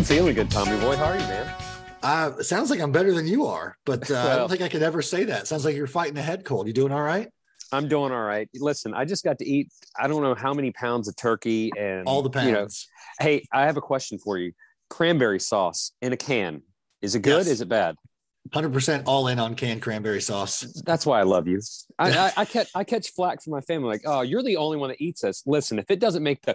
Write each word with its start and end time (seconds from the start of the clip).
I'm 0.00 0.04
feeling 0.06 0.34
good, 0.34 0.50
Tommy 0.50 0.80
boy. 0.80 0.96
How 0.96 1.10
are 1.10 1.14
you, 1.14 1.20
man? 1.24 1.54
Uh, 2.02 2.32
it 2.38 2.44
sounds 2.44 2.70
like 2.70 2.80
I'm 2.80 2.90
better 2.90 3.12
than 3.12 3.26
you 3.26 3.44
are, 3.44 3.76
but 3.84 4.10
uh, 4.10 4.30
I 4.32 4.36
don't 4.36 4.48
think 4.48 4.62
I 4.62 4.68
could 4.70 4.82
ever 4.82 5.02
say 5.02 5.24
that. 5.24 5.46
Sounds 5.46 5.66
like 5.66 5.76
you're 5.76 5.86
fighting 5.86 6.16
a 6.16 6.22
head 6.22 6.42
cold. 6.46 6.66
You 6.66 6.72
doing 6.72 6.90
all 6.90 7.02
right? 7.02 7.28
I'm 7.70 7.86
doing 7.86 8.10
all 8.10 8.22
right. 8.22 8.48
Listen, 8.54 8.94
I 8.94 9.04
just 9.04 9.24
got 9.24 9.38
to 9.40 9.46
eat. 9.46 9.68
I 9.98 10.08
don't 10.08 10.22
know 10.22 10.34
how 10.34 10.54
many 10.54 10.70
pounds 10.72 11.06
of 11.06 11.16
turkey 11.16 11.70
and 11.78 12.06
All 12.08 12.22
the 12.22 12.30
You 12.40 12.50
know, 12.52 12.58
pounds. 12.60 12.88
hey, 13.20 13.44
I 13.52 13.66
have 13.66 13.76
a 13.76 13.82
question 13.82 14.18
for 14.18 14.38
you. 14.38 14.52
Cranberry 14.88 15.38
sauce 15.38 15.92
in 16.00 16.14
a 16.14 16.16
can. 16.16 16.62
Is 17.02 17.14
it 17.14 17.20
good? 17.20 17.44
Yes. 17.44 17.48
Is 17.48 17.60
it 17.60 17.68
bad? 17.68 17.94
100% 18.54 19.02
all 19.04 19.28
in 19.28 19.38
on 19.38 19.54
canned 19.54 19.82
cranberry 19.82 20.22
sauce. 20.22 20.60
That's 20.86 21.04
why 21.04 21.20
I 21.20 21.24
love 21.24 21.46
you. 21.46 21.60
I, 21.98 22.10
I, 22.10 22.32
I 22.38 22.44
catch 22.46 22.70
I 22.74 22.84
catch 22.84 23.10
flack 23.10 23.42
from 23.42 23.50
my 23.50 23.60
family, 23.60 23.88
like, 23.90 24.02
oh, 24.06 24.22
you're 24.22 24.42
the 24.42 24.56
only 24.56 24.78
one 24.78 24.88
that 24.88 25.02
eats 25.02 25.20
this. 25.20 25.42
Listen, 25.44 25.78
if 25.78 25.90
it 25.90 26.00
doesn't 26.00 26.22
make 26.22 26.40
the 26.40 26.54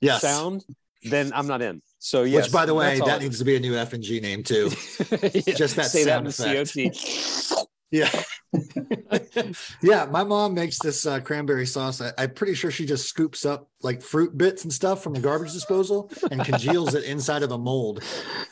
Yes. 0.00 0.20
sound, 0.20 0.64
then 1.02 1.32
I'm 1.34 1.48
not 1.48 1.62
in. 1.62 1.82
So 1.98 2.22
yes, 2.22 2.44
Which, 2.44 2.52
by 2.52 2.64
the 2.64 2.74
way, 2.74 3.00
that 3.00 3.20
needs 3.20 3.38
to 3.38 3.44
be 3.44 3.56
a 3.56 3.60
new 3.60 3.76
F 3.76 3.92
and 3.92 4.02
G 4.02 4.20
name 4.20 4.42
too. 4.42 4.70
Yeah, 5.10 5.54
just 5.54 5.76
that 5.76 5.86
say 5.86 6.04
that 6.04 6.30
sound 6.32 6.54
in 6.54 6.90
effect. 6.90 7.48
COT. 7.48 7.66
Yeah. 7.90 8.10
yeah. 9.82 10.06
My 10.10 10.22
mom 10.22 10.54
makes 10.54 10.78
this 10.78 11.06
uh, 11.06 11.20
cranberry 11.20 11.66
sauce. 11.66 12.00
I, 12.00 12.12
I'm 12.18 12.34
pretty 12.34 12.54
sure 12.54 12.70
she 12.70 12.86
just 12.86 13.08
scoops 13.08 13.44
up 13.46 13.68
like 13.82 14.02
fruit 14.02 14.36
bits 14.36 14.64
and 14.64 14.72
stuff 14.72 15.02
from 15.02 15.14
the 15.14 15.20
garbage 15.20 15.52
disposal 15.52 16.10
and 16.30 16.44
congeals 16.44 16.94
it 16.94 17.04
inside 17.04 17.42
of 17.42 17.50
a 17.50 17.58
mold. 17.58 18.02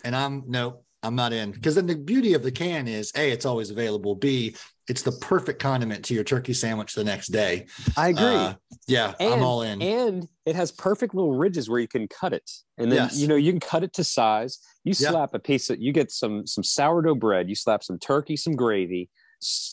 And 0.05 0.17
I'm, 0.17 0.45
no, 0.47 0.81
I'm 1.03 1.15
not 1.15 1.33
in. 1.33 1.53
Because 1.53 1.75
then 1.75 1.87
the 1.87 1.97
beauty 1.97 2.35
of 2.35 2.43
the 2.43 2.51
can 2.51 2.89
is 2.89 3.13
A, 3.17 3.31
it's 3.31 3.47
always 3.47 3.71
available. 3.71 4.15
B, 4.15 4.57
it's 4.89 5.03
the 5.03 5.13
perfect 5.13 5.61
condiment 5.61 6.05
to 6.07 6.15
your 6.15 6.25
turkey 6.25 6.53
sandwich 6.53 6.95
the 6.95 7.05
next 7.05 7.29
day. 7.29 7.67
I 7.97 8.09
agree. 8.09 8.25
Uh, 8.25 8.55
yeah. 8.87 9.15
and, 9.21 9.35
I'm 9.35 9.43
all 9.43 9.63
in. 9.63 9.83
And 9.83 10.29
it 10.47 10.57
has 10.57 10.73
perfect 10.73 11.15
little 11.15 11.35
ridges 11.37 11.69
where 11.69 11.81
you 11.81 11.89
can 11.89 12.09
cut 12.09 12.33
it. 12.33 12.49
And 12.79 12.91
then 12.91 12.97
Yes. 13.05 13.17
you 13.19 13.29
know 13.29 13.37
you 13.37 13.53
can 13.53 13.61
cut 13.61 13.83
it 13.85 13.93
to 13.95 14.05
size. 14.05 14.59
You 14.85 14.95
Yeah. 14.99 15.11
slap 15.11 15.35
a 15.35 15.39
piece 15.39 15.71
of 15.71 15.81
you 15.81 15.93
get 15.93 16.11
some 16.11 16.47
some 16.47 16.65
sourdough 16.65 17.17
bread, 17.17 17.49
you 17.49 17.55
slap 17.55 17.83
some 17.85 17.99
turkey, 17.99 18.37
some 18.37 18.55
gravy, 18.55 19.09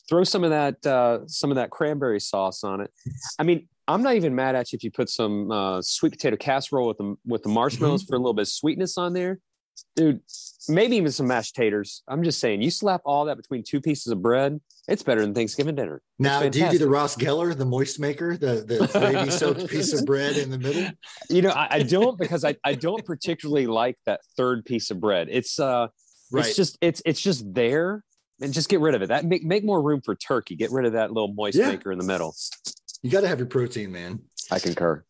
throw 0.09 0.23
some 0.23 0.43
of 0.43 0.49
that 0.49 0.85
uh 0.85 1.19
some 1.27 1.51
of 1.51 1.55
that 1.55 1.69
cranberry 1.69 2.19
sauce 2.19 2.63
on 2.63 2.81
it. 2.81 2.91
I 3.39 3.43
mean, 3.43 3.67
I'm 3.87 4.01
not 4.01 4.15
even 4.15 4.33
mad 4.35 4.55
at 4.55 4.71
you 4.71 4.77
if 4.77 4.83
you 4.83 4.91
put 4.91 5.09
some 5.09 5.51
uh 5.51 5.81
sweet 5.83 6.11
potato 6.11 6.37
casserole 6.37 6.87
with 6.87 6.97
the 6.97 7.15
with 7.25 7.43
the 7.43 7.49
marshmallows 7.49 8.03
Mm-hmm. 8.03 8.09
for 8.09 8.15
a 8.15 8.19
little 8.19 8.33
bit 8.33 8.43
of 8.43 8.49
sweetness 8.49 8.97
on 8.97 9.13
there. 9.13 9.39
Dude, 9.95 10.21
maybe 10.67 10.95
even 10.95 11.11
some 11.11 11.27
mashed 11.27 11.55
taters. 11.55 12.01
I'm 12.07 12.23
just 12.23 12.39
saying, 12.39 12.61
you 12.63 12.71
slap 12.71 13.01
all 13.05 13.25
that 13.25 13.37
between 13.37 13.63
two 13.63 13.79
pieces 13.79 14.11
of 14.11 14.21
bread, 14.23 14.59
it's 14.87 15.03
better 15.03 15.21
than 15.21 15.33
Thanksgiving 15.35 15.75
dinner. 15.75 15.97
It's 15.97 16.03
now, 16.17 16.49
do 16.49 16.59
you 16.59 16.69
do 16.71 16.77
the 16.79 16.89
Ross 16.89 17.15
Geller, 17.15 17.55
the 17.55 17.65
moist 17.65 17.99
maker, 17.99 18.35
the, 18.35 18.63
the 18.67 18.89
gravy 19.11 19.29
soaked 19.29 19.69
piece 19.69 19.93
of 19.93 20.05
bread 20.05 20.35
in 20.37 20.49
the 20.49 20.57
middle? 20.57 20.89
You 21.29 21.43
know, 21.43 21.51
I, 21.51 21.67
I 21.69 21.83
don't 21.83 22.17
because 22.17 22.43
I, 22.43 22.55
I 22.65 22.73
don't 22.73 23.05
particularly 23.05 23.67
like 23.67 23.97
that 24.07 24.21
third 24.35 24.65
piece 24.65 24.89
of 24.89 24.99
bread. 24.99 25.27
It's 25.29 25.59
uh 25.59 25.87
Right. 26.31 26.47
it's 26.47 26.55
just 26.55 26.79
it's 26.81 26.99
it's 27.05 27.21
just 27.21 27.53
there 27.53 28.03
and 28.41 28.51
just 28.51 28.67
get 28.67 28.79
rid 28.79 28.95
of 28.95 29.03
it. 29.03 29.09
That 29.09 29.23
make 29.25 29.43
make 29.43 29.63
more 29.63 29.79
room 29.79 30.01
for 30.03 30.15
turkey. 30.15 30.55
Get 30.55 30.71
rid 30.71 30.87
of 30.87 30.93
that 30.93 31.11
little 31.11 31.31
moist 31.31 31.55
Yeah. 31.55 31.67
maker 31.67 31.91
in 31.91 31.99
the 31.99 32.03
middle. 32.05 32.35
you 33.03 33.11
got 33.11 33.21
to 33.21 33.27
have 33.27 33.37
your 33.37 33.47
protein, 33.47 33.91
man. 33.91 34.19
I 34.49 34.57
concur. 34.57 35.05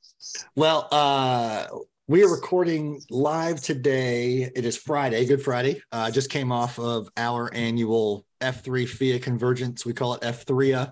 Well, 0.57 0.89
uh, 0.91 1.67
we 2.07 2.21
are 2.21 2.29
recording 2.29 3.01
live 3.09 3.61
today. 3.61 4.51
It 4.53 4.65
is 4.65 4.75
Friday, 4.75 5.25
Good 5.25 5.41
Friday. 5.41 5.81
Uh, 5.89 6.11
just 6.11 6.29
came 6.29 6.51
off 6.51 6.77
of 6.77 7.07
our 7.15 7.53
annual 7.53 8.25
F3 8.41 8.87
FIA 8.89 9.19
convergence. 9.19 9.85
We 9.85 9.93
call 9.93 10.15
it 10.15 10.21
F3A. 10.21 10.91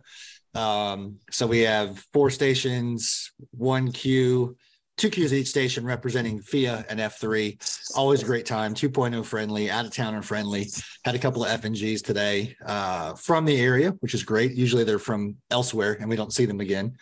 Um, 0.57 1.17
so 1.29 1.47
we 1.47 1.59
have 1.61 1.99
four 2.13 2.29
stations, 2.29 3.33
one 3.51 3.91
queue, 3.91 4.55
two 4.97 5.09
queues 5.09 5.33
each 5.33 5.47
station 5.47 5.85
representing 5.85 6.41
FIA 6.41 6.85
and 6.87 7.01
F3. 7.01 7.93
Always 7.97 8.21
a 8.21 8.25
great 8.25 8.45
time, 8.45 8.73
2.0 8.73 9.25
friendly, 9.25 9.69
out 9.69 9.83
of 9.85 9.93
towner 9.93 10.21
friendly. 10.21 10.67
Had 11.03 11.15
a 11.15 11.19
couple 11.19 11.43
of 11.43 11.61
FNGs 11.61 12.05
today 12.05 12.55
uh, 12.65 13.15
from 13.15 13.43
the 13.43 13.59
area, 13.59 13.91
which 13.99 14.13
is 14.13 14.23
great. 14.23 14.53
Usually 14.53 14.85
they're 14.85 14.97
from 14.97 15.35
elsewhere 15.49 15.97
and 15.99 16.09
we 16.09 16.15
don't 16.15 16.33
see 16.33 16.45
them 16.45 16.61
again, 16.61 16.95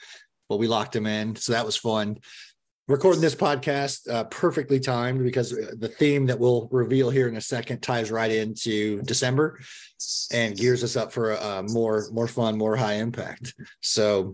but 0.47 0.57
we 0.57 0.65
locked 0.65 0.93
them 0.93 1.05
in. 1.05 1.35
So 1.35 1.53
that 1.53 1.65
was 1.65 1.77
fun 1.77 2.17
recording 2.89 3.21
this 3.21 3.35
podcast 3.35 4.09
uh, 4.11 4.23
perfectly 4.25 4.79
timed 4.79 5.23
because 5.23 5.51
the 5.51 5.87
theme 5.87 6.25
that 6.25 6.37
we'll 6.37 6.67
reveal 6.71 7.09
here 7.09 7.27
in 7.27 7.37
a 7.37 7.41
second 7.41 7.81
ties 7.81 8.09
right 8.11 8.31
into 8.31 9.01
December 9.03 9.59
and 10.33 10.57
gears 10.57 10.83
us 10.83 10.95
up 10.95 11.11
for 11.13 11.31
a, 11.33 11.37
a 11.37 11.63
more 11.63 12.09
more 12.11 12.27
fun, 12.27 12.57
more 12.57 12.75
high 12.75 12.93
impact. 12.95 13.53
So 13.81 14.33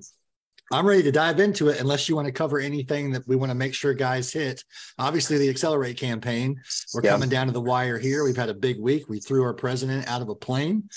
I'm 0.71 0.87
ready 0.87 1.03
to 1.03 1.11
dive 1.11 1.39
into 1.39 1.67
it. 1.67 1.79
Unless 1.79 2.09
you 2.09 2.15
want 2.15 2.27
to 2.27 2.31
cover 2.31 2.59
anything 2.59 3.11
that 3.11 3.27
we 3.27 3.35
want 3.35 3.51
to 3.51 3.55
make 3.55 3.75
sure 3.75 3.93
guys 3.93 4.31
hit. 4.33 4.63
Obviously, 4.97 5.37
the 5.37 5.49
Accelerate 5.49 5.97
campaign. 5.97 6.59
We're 6.93 7.03
Yeah. 7.03 7.11
coming 7.11 7.29
down 7.29 7.47
to 7.47 7.53
the 7.53 7.61
wire 7.61 7.99
here. 7.99 8.23
We've 8.23 8.37
had 8.37 8.49
a 8.49 8.53
big 8.55 8.79
week. 8.79 9.07
We 9.09 9.19
threw 9.19 9.43
our 9.43 9.53
president 9.53 10.07
out 10.07 10.21
of 10.21 10.29
a 10.29 10.35
plane. 10.35 10.89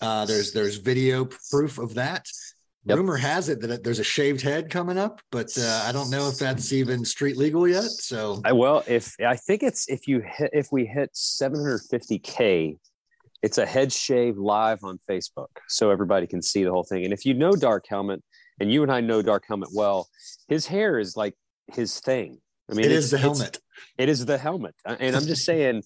Uh, 0.00 0.26
there's 0.26 0.52
there's 0.52 0.76
video 0.76 1.24
proof 1.50 1.78
of 1.78 1.94
that. 1.94 2.26
Yep. 2.86 2.96
Rumor 2.96 3.16
has 3.18 3.50
it 3.50 3.60
that 3.60 3.84
there's 3.84 3.98
a 3.98 4.04
shaved 4.04 4.40
head 4.40 4.70
coming 4.70 4.96
up, 4.96 5.20
but 5.30 5.50
uh, 5.58 5.84
I 5.86 5.92
don't 5.92 6.08
know 6.10 6.28
if 6.28 6.38
that's 6.38 6.72
even 6.72 7.04
street 7.04 7.36
legal 7.36 7.68
yet. 7.68 7.84
So 7.84 8.40
I 8.42 8.52
well 8.52 8.82
if 8.86 9.14
I 9.20 9.36
think 9.36 9.62
it's 9.62 9.86
if 9.88 10.08
you 10.08 10.22
hit 10.24 10.50
if 10.54 10.68
we 10.72 10.86
hit 10.86 11.12
750k, 11.14 12.78
it's 13.42 13.58
a 13.58 13.66
head 13.66 13.92
shave 13.92 14.38
live 14.38 14.82
on 14.82 14.98
Facebook. 15.08 15.48
So 15.68 15.90
everybody 15.90 16.26
can 16.26 16.40
see 16.40 16.64
the 16.64 16.70
whole 16.70 16.84
thing. 16.84 17.04
And 17.04 17.12
if 17.12 17.26
you 17.26 17.34
know 17.34 17.52
Dark 17.52 17.84
Helmet, 17.88 18.22
and 18.58 18.72
you 18.72 18.82
and 18.82 18.90
I 18.90 19.00
know 19.00 19.20
Dark 19.20 19.44
Helmet 19.46 19.70
well, 19.74 20.08
his 20.48 20.66
hair 20.66 20.98
is 20.98 21.16
like 21.16 21.34
his 21.68 22.00
thing. 22.00 22.38
I 22.70 22.74
mean 22.74 22.86
it's- 22.86 23.10
the 23.10 23.18
helmet. 23.18 23.58
It 23.98 24.08
is 24.08 24.24
the 24.26 24.36
helmet. 24.38 24.74
And 24.84 25.16
I'm 25.16 25.24
just 25.26 25.44
saying, 25.46 25.82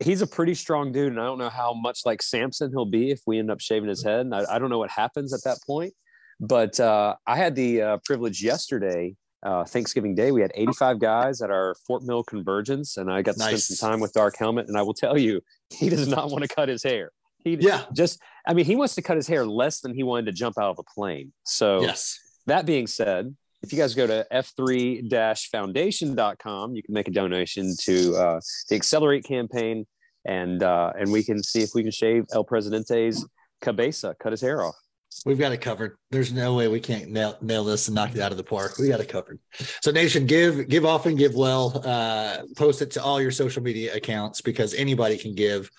he's 0.00 0.20
a 0.20 0.26
pretty 0.26 0.54
strong 0.54 0.92
dude. 0.92 1.12
And 1.12 1.20
I 1.20 1.24
don't 1.24 1.38
know 1.38 1.48
how 1.48 1.72
much 1.72 2.00
like 2.04 2.22
Samson 2.22 2.70
he'll 2.70 2.84
be 2.84 3.10
if 3.10 3.20
we 3.26 3.38
end 3.38 3.50
up 3.50 3.60
shaving 3.60 3.88
his 3.88 4.04
head. 4.04 4.20
And 4.20 4.34
I, 4.34 4.44
I 4.50 4.58
don't 4.58 4.68
know 4.68 4.78
what 4.78 4.90
happens 4.90 5.32
at 5.32 5.40
that 5.44 5.58
point. 5.66 5.94
But 6.42 6.78
uh, 6.80 7.14
I 7.26 7.36
had 7.36 7.54
the 7.54 7.80
uh, 7.82 7.98
privilege 8.04 8.42
yesterday, 8.42 9.14
uh, 9.44 9.64
Thanksgiving 9.64 10.14
Day, 10.14 10.30
we 10.32 10.42
had 10.42 10.50
85 10.54 10.98
guys 11.00 11.40
at 11.40 11.50
our 11.50 11.74
Fort 11.86 12.02
Mill 12.02 12.22
convergence. 12.24 12.96
And 12.96 13.10
I 13.10 13.22
got 13.22 13.32
to 13.34 13.38
Nice. 13.38 13.64
spend 13.64 13.78
some 13.78 13.90
time 13.90 14.00
with 14.00 14.12
Dark 14.12 14.36
Helmet. 14.36 14.66
And 14.68 14.76
I 14.76 14.82
will 14.82 14.94
tell 14.94 15.16
you, 15.16 15.40
he 15.70 15.88
does 15.88 16.06
not 16.08 16.30
want 16.30 16.42
to 16.42 16.48
cut 16.48 16.68
his 16.68 16.82
hair. 16.82 17.10
He 17.44 17.54
Yeah. 17.54 17.84
just, 17.94 18.20
I 18.46 18.52
mean, 18.54 18.64
he 18.66 18.74
wants 18.76 18.94
to 18.96 19.02
cut 19.02 19.16
his 19.16 19.26
hair 19.28 19.46
less 19.46 19.80
than 19.80 19.94
he 19.94 20.02
wanted 20.02 20.26
to 20.26 20.32
jump 20.32 20.58
out 20.58 20.70
of 20.70 20.78
a 20.78 20.82
plane. 20.94 21.32
So, 21.44 21.80
Yes. 21.82 22.18
that 22.46 22.66
being 22.66 22.86
said, 22.88 23.34
if 23.62 23.72
you 23.72 23.78
guys 23.78 23.94
go 23.94 24.06
to 24.08 24.26
f3-foundation.com, 24.32 26.74
you 26.74 26.82
can 26.82 26.94
make 26.94 27.06
a 27.08 27.12
donation 27.12 27.74
to 27.82 28.14
uh, 28.16 28.40
the 28.68 28.74
Accelerate 28.74 29.22
campaign, 29.24 29.86
and 30.24 30.62
uh, 30.64 30.92
and 30.98 31.12
we 31.12 31.22
can 31.22 31.40
see 31.42 31.62
if 31.62 31.70
we 31.74 31.82
can 31.82 31.92
shave 31.92 32.24
El 32.32 32.42
Presidente's 32.44 33.24
cabeza, 33.60 34.16
cut 34.20 34.32
his 34.32 34.40
hair 34.40 34.64
off. 34.64 34.74
We've 35.24 35.38
got 35.38 35.52
it 35.52 35.60
covered. 35.60 35.96
There's 36.10 36.32
no 36.32 36.54
way 36.54 36.68
we 36.68 36.80
can't 36.80 37.10
nail, 37.10 37.36
nail 37.40 37.64
this 37.64 37.88
and 37.88 37.94
knock 37.94 38.14
it 38.14 38.20
out 38.20 38.32
of 38.32 38.36
the 38.36 38.44
park. 38.44 38.78
We 38.78 38.88
got 38.88 39.00
it 39.00 39.08
covered. 39.08 39.38
So, 39.80 39.90
Nation, 39.90 40.26
give 40.26 40.68
give 40.68 40.84
often, 40.84 41.16
give 41.16 41.34
well. 41.34 41.80
Uh, 41.84 42.38
post 42.56 42.82
it 42.82 42.90
to 42.92 43.02
all 43.02 43.20
your 43.20 43.30
social 43.30 43.62
media 43.62 43.94
accounts 43.94 44.40
because 44.40 44.74
anybody 44.74 45.16
can 45.16 45.34
give, 45.34 45.70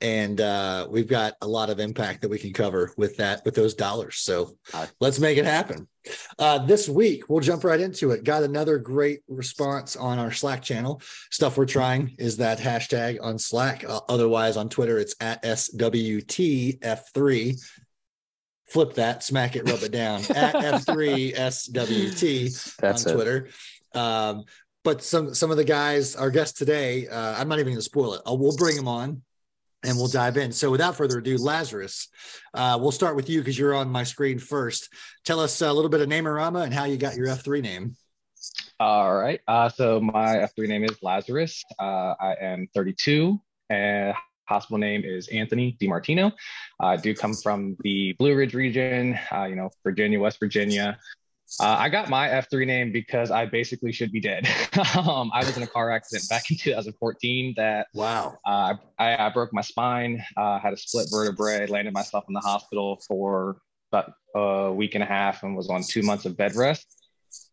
and 0.00 0.40
uh, 0.40 0.86
we've 0.90 1.08
got 1.08 1.34
a 1.42 1.46
lot 1.46 1.68
of 1.68 1.78
impact 1.78 2.22
that 2.22 2.28
we 2.28 2.38
can 2.38 2.52
cover 2.52 2.92
with 2.96 3.16
that 3.18 3.44
with 3.44 3.54
those 3.54 3.74
dollars. 3.74 4.16
So, 4.16 4.56
let's 5.00 5.20
make 5.20 5.36
it 5.38 5.44
happen. 5.44 5.88
Uh, 6.38 6.58
this 6.64 6.88
week, 6.88 7.28
we'll 7.28 7.40
jump 7.40 7.64
right 7.64 7.80
into 7.80 8.12
it. 8.12 8.24
Got 8.24 8.44
another 8.44 8.78
great 8.78 9.20
response 9.28 9.96
on 9.96 10.18
our 10.18 10.32
Slack 10.32 10.62
channel. 10.62 11.02
Stuff 11.30 11.58
we're 11.58 11.66
trying 11.66 12.14
is 12.18 12.36
that 12.38 12.58
hashtag 12.58 13.18
on 13.20 13.38
Slack. 13.38 13.84
Uh, 13.86 14.00
otherwise, 14.08 14.56
on 14.56 14.68
Twitter, 14.68 14.98
it's 14.98 15.16
at 15.20 15.42
SWTF3 15.42 16.80
flip 18.68 18.94
that, 18.94 19.22
smack 19.22 19.56
it, 19.56 19.68
rub 19.68 19.82
it 19.82 19.92
down 19.92 20.20
at 20.30 20.54
F3SWT 20.54 22.76
That's 22.76 23.06
on. 23.06 23.14
Twitter. 23.14 23.48
Um, 23.94 24.44
but 24.84 25.02
some 25.02 25.34
some 25.34 25.50
of 25.50 25.56
the 25.56 25.64
guys, 25.64 26.14
our 26.14 26.30
guests 26.30 26.58
today, 26.58 27.08
uh, 27.08 27.40
I'm 27.40 27.48
not 27.48 27.58
even 27.58 27.72
going 27.72 27.78
to 27.78 27.82
spoil 27.82 28.14
it. 28.14 28.22
Uh, 28.28 28.34
we'll 28.34 28.56
bring 28.56 28.76
them 28.76 28.86
on 28.86 29.22
and 29.82 29.96
we'll 29.96 30.08
dive 30.08 30.36
in. 30.36 30.52
So 30.52 30.70
without 30.70 30.96
further 30.96 31.18
ado, 31.18 31.36
Lazarus, 31.38 32.08
uh, 32.54 32.78
we'll 32.80 32.92
start 32.92 33.16
with 33.16 33.28
you 33.28 33.40
because 33.40 33.58
you're 33.58 33.74
on 33.74 33.88
my 33.88 34.04
screen 34.04 34.38
first. 34.38 34.88
Tell 35.24 35.40
us 35.40 35.60
a 35.60 35.72
little 35.72 35.90
bit 35.90 36.00
of 36.00 36.08
Namerama 36.08 36.64
and 36.64 36.72
how 36.72 36.84
you 36.84 36.96
got 36.96 37.16
your 37.16 37.26
F3 37.26 37.62
name. 37.62 37.96
All 38.78 39.14
right. 39.14 39.40
Uh, 39.48 39.68
so 39.68 40.00
my 40.00 40.36
F3 40.36 40.68
name 40.68 40.84
is 40.84 41.02
Lazarus. 41.02 41.64
Uh, 41.78 42.14
I 42.20 42.36
am 42.40 42.68
32 42.74 43.40
and 43.70 44.14
hospital 44.48 44.78
name 44.78 45.02
is 45.04 45.28
Anthony 45.28 45.76
DiMartino. 45.80 46.32
I 46.80 46.96
do 46.96 47.14
come 47.14 47.34
from 47.34 47.76
the 47.80 48.14
Blue 48.18 48.34
Ridge 48.34 48.54
region, 48.54 49.18
uh, 49.32 49.44
you 49.44 49.56
know, 49.56 49.70
Virginia, 49.84 50.20
West 50.20 50.38
Virginia. 50.40 50.98
Uh, 51.60 51.76
I 51.78 51.88
got 51.88 52.08
my 52.10 52.28
F3 52.28 52.66
name 52.66 52.90
because 52.92 53.30
I 53.30 53.46
basically 53.46 53.92
should 53.92 54.10
be 54.10 54.20
dead. 54.20 54.48
um, 54.96 55.30
I 55.32 55.44
was 55.44 55.56
in 55.56 55.62
a 55.62 55.66
car 55.66 55.90
accident 55.92 56.28
back 56.28 56.50
in 56.50 56.56
2014 56.60 57.54
that 57.56 57.86
Wow. 57.94 58.36
uh, 58.44 58.74
I, 58.98 59.16
I 59.26 59.28
broke 59.30 59.52
my 59.52 59.60
spine, 59.60 60.22
uh, 60.36 60.58
had 60.58 60.72
a 60.72 60.76
split 60.76 61.06
vertebrae, 61.10 61.66
landed 61.66 61.94
myself 61.94 62.24
in 62.28 62.34
the 62.34 62.40
hospital 62.40 63.00
for 63.06 63.58
about 63.92 64.12
a 64.34 64.72
week 64.72 64.94
and 64.94 65.04
a 65.04 65.06
half 65.06 65.44
and 65.44 65.56
was 65.56 65.70
on 65.70 65.82
two 65.82 66.02
months 66.02 66.24
of 66.24 66.36
bed 66.36 66.56
rest. 66.56 66.86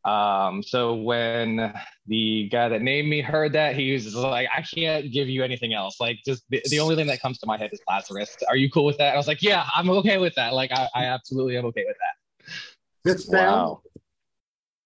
Um, 0.05 0.61
so 0.61 0.95
when 0.95 1.73
the 2.07 2.49
guy 2.51 2.69
that 2.69 2.81
named 2.81 3.09
me 3.09 3.21
heard 3.21 3.53
that, 3.53 3.75
he 3.75 3.93
was 3.93 4.13
like, 4.13 4.49
I 4.55 4.61
can't 4.61 5.11
give 5.11 5.29
you 5.29 5.43
anything 5.43 5.73
else. 5.73 5.99
Like, 5.99 6.19
just 6.25 6.43
the, 6.49 6.61
the 6.69 6.79
only 6.79 6.95
thing 6.95 7.07
that 7.07 7.21
comes 7.21 7.39
to 7.39 7.45
my 7.45 7.57
head 7.57 7.69
is 7.71 7.79
Lazarus. 7.87 8.35
Are 8.49 8.57
you 8.57 8.69
cool 8.69 8.85
with 8.85 8.97
that? 8.97 9.13
I 9.13 9.17
was 9.17 9.27
like, 9.27 9.41
Yeah, 9.41 9.65
I'm 9.75 9.89
okay 9.89 10.17
with 10.17 10.35
that. 10.35 10.53
Like, 10.53 10.71
I, 10.73 10.89
I 10.93 11.05
absolutely 11.05 11.57
am 11.57 11.65
okay 11.65 11.85
with 11.87 11.97
that. 11.97 12.53
Good 13.05 13.19
sound. 13.19 13.45
Wow. 13.51 13.81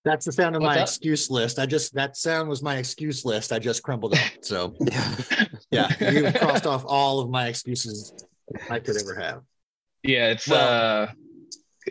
That's 0.06 0.26
the 0.26 0.32
sound 0.32 0.56
of 0.56 0.62
What's 0.62 0.76
my 0.76 0.82
up? 0.82 0.88
excuse 0.88 1.30
list. 1.30 1.60
I 1.60 1.66
just 1.66 1.94
that 1.96 2.16
sound 2.16 2.48
was 2.48 2.64
my 2.64 2.78
excuse 2.78 3.26
list. 3.26 3.52
I 3.52 3.60
just 3.60 3.84
crumbled 3.84 4.14
it. 4.14 4.46
So 4.46 4.74
yeah, 5.72 5.92
you've 6.00 6.34
crossed 6.36 6.66
off 6.66 6.86
all 6.88 7.20
of 7.20 7.30
my 7.30 7.48
excuses 7.48 8.14
I 8.70 8.80
could 8.80 8.96
ever 8.96 9.16
have. 9.16 9.42
Yeah, 10.04 10.30
it's 10.30 10.48
well, 10.48 11.04
uh 11.04 11.12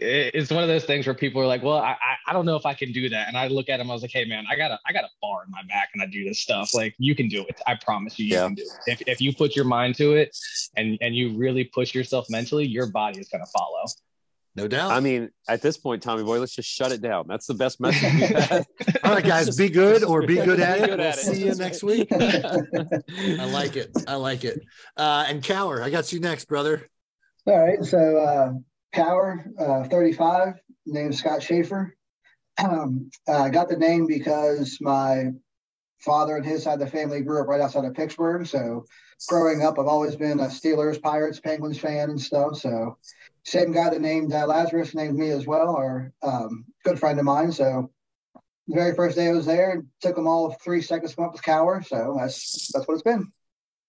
it's 0.01 0.51
one 0.51 0.63
of 0.63 0.69
those 0.69 0.85
things 0.85 1.07
where 1.07 1.15
people 1.15 1.41
are 1.41 1.47
like, 1.47 1.63
well, 1.63 1.79
I, 1.79 1.97
I 2.27 2.33
don't 2.33 2.47
know 2.47 2.57
if 2.57 2.67
I 2.67 2.75
can 2.75 2.93
do 2.93 3.09
that. 3.09 3.29
And 3.29 3.37
I 3.37 3.49
look 3.49 3.69
at 3.69 3.81
him, 3.81 3.91
I 3.91 3.95
was 3.95 4.03
like, 4.03 4.13
hey 4.13 4.25
man, 4.25 4.45
I 4.51 4.57
got 4.57 4.71
a 4.71 4.79
I 4.87 4.93
got 4.93 5.05
a 5.05 5.09
bar 5.21 5.45
in 5.45 5.51
my 5.51 5.63
back 5.69 5.91
and 5.95 6.03
I 6.03 6.07
do 6.07 6.25
this 6.25 6.41
stuff. 6.41 6.75
Like 6.75 6.95
you 6.99 7.15
can 7.15 7.29
do 7.29 7.45
it. 7.49 7.61
I 7.67 7.75
promise 7.75 8.19
you, 8.19 8.27
you 8.27 8.35
yeah. 8.35 8.45
can 8.47 8.55
do 8.55 8.63
it. 8.63 8.93
If, 8.93 9.09
if 9.09 9.21
you 9.21 9.35
put 9.35 9.57
your 9.57 9.65
mind 9.65 9.97
to 9.97 10.15
it 10.15 10.37
and 10.77 10.99
and 11.01 11.15
you 11.15 11.37
really 11.37 11.65
push 11.65 11.95
yourself 11.95 12.27
mentally, 12.29 12.67
your 12.67 12.87
body 12.87 13.21
is 13.21 13.29
gonna 13.29 13.47
follow. 13.47 13.85
No 14.57 14.67
doubt. 14.67 14.91
I 14.91 15.01
mean, 15.01 15.29
at 15.49 15.61
this 15.61 15.77
point, 15.77 16.03
Tommy 16.03 16.25
Boy, 16.25 16.41
let's 16.41 16.55
just 16.55 16.69
shut 16.69 16.91
it 16.91 17.03
down. 17.03 17.27
That's 17.29 17.47
the 17.47 17.53
best 17.53 17.79
message 17.79 18.11
we've 18.15 18.31
had. 18.31 18.65
All 19.05 19.13
right, 19.13 19.25
guys, 19.25 19.55
be 19.55 19.69
good 19.69 20.03
or 20.03 20.23
be 20.23 20.37
good 20.37 20.61
at 20.61 20.79
it. 20.79 20.87
Good 20.89 20.99
we'll 20.99 21.13
see 21.13 21.45
you 21.45 21.55
next 21.57 21.83
week. 21.83 22.09
I 22.13 23.45
like 23.53 23.77
it. 23.77 23.91
I 24.09 24.15
like 24.15 24.45
it. 24.45 24.63
Uh, 24.97 25.27
and 25.29 25.43
Cowher, 25.43 25.83
I 25.83 25.91
got 25.91 26.11
you 26.11 26.21
next, 26.21 26.47
brother. 26.47 26.89
All 27.47 27.59
right. 27.59 27.85
So 27.85 28.17
uh, 28.17 28.53
Cowher, 28.97 29.45
uh, 29.61 29.87
35, 29.89 30.55
named 30.87 31.15
Scott 31.15 31.43
Schaefer. 31.43 31.95
Um, 32.59 33.11
I 33.29 33.51
got 33.51 33.69
the 33.69 33.77
name 33.77 34.07
because 34.07 34.79
my 34.81 35.33
father 36.01 36.37
and 36.37 36.47
his 36.47 36.63
side 36.63 36.75
of 36.75 36.81
the 36.81 36.87
family 36.87 37.21
grew 37.21 37.43
up 37.43 37.47
right 37.47 37.61
outside 37.61 37.85
of 37.85 37.93
Pittsburgh. 37.93 38.47
So 38.47 38.87
growing 39.29 39.63
up, 39.63 39.79
I've 39.79 39.87
always 39.87 40.17
been 40.17 40.41
a 40.41 40.47
Steelers, 40.47 41.01
Pirates, 41.01 41.41
Penguins 41.41 41.79
fan 41.79 42.09
and 42.09 42.21
stuff. 42.21 42.57
So 42.57 42.97
same 43.45 43.71
guy 43.71 43.91
that 43.91 44.01
named 44.01 44.33
uh, 44.33 44.47
Lazarus 44.47 44.95
named 44.95 45.19
me 45.19 45.29
as 45.31 45.47
well, 45.47 45.77
or 45.77 46.13
um, 46.23 46.65
good 46.83 46.99
friend 46.99 47.19
of 47.19 47.27
mine. 47.27 47.53
So 47.53 47.91
the 48.67 48.75
very 48.75 48.95
first 48.95 49.17
day 49.17 49.29
I 49.29 49.33
was 49.33 49.47
there, 49.47 49.83
took 50.01 50.17
them 50.17 50.27
all 50.27 50.57
three 50.65 50.81
seconds 50.81 51.11
to 51.11 51.17
come 51.17 51.27
up 51.27 51.33
with 51.33 51.43
Cowher. 51.43 51.87
So 51.87 52.17
that's 52.19 52.71
that's 52.73 52.89
what 52.89 52.95
it's 52.95 53.03
been. 53.03 53.31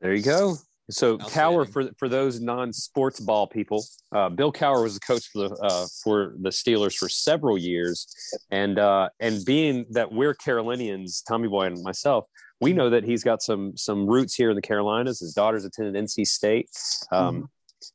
There 0.01 0.13
you 0.13 0.23
go. 0.23 0.57
So 0.89 1.17
Cowher 1.17 1.69
for 1.69 1.89
for 1.97 2.07
those 2.07 2.39
non-sports 2.39 3.19
ball 3.19 3.47
people, 3.47 3.85
uh, 4.13 4.29
Bill 4.29 4.53
Cowher 4.53 4.83
was 4.83 4.93
the 4.93 4.99
coach 5.01 5.27
for 5.27 5.49
the 5.49 5.55
uh, 5.55 5.85
for 6.03 6.35
the 6.39 6.49
Steelers 6.49 6.95
for 6.95 7.09
several 7.09 7.57
years, 7.57 8.07
and 8.51 8.79
uh, 8.79 9.09
and 9.19 9.43
being 9.43 9.85
that 9.89 10.11
we're 10.11 10.33
Carolinians, 10.33 11.21
Tommy 11.27 11.49
Boy 11.49 11.65
and 11.65 11.83
myself, 11.83 12.25
we 12.61 12.71
know 12.71 12.89
that 12.89 13.03
he's 13.03 13.23
got 13.23 13.41
some 13.41 13.75
some 13.75 14.07
roots 14.07 14.33
here 14.33 14.49
in 14.49 14.55
the 14.55 14.61
Carolinas. 14.61 15.19
His 15.19 15.33
daughters 15.33 15.65
attended 15.65 16.01
NC 16.01 16.25
State. 16.25 16.69
Um, 17.11 17.35
mm-hmm. 17.35 17.45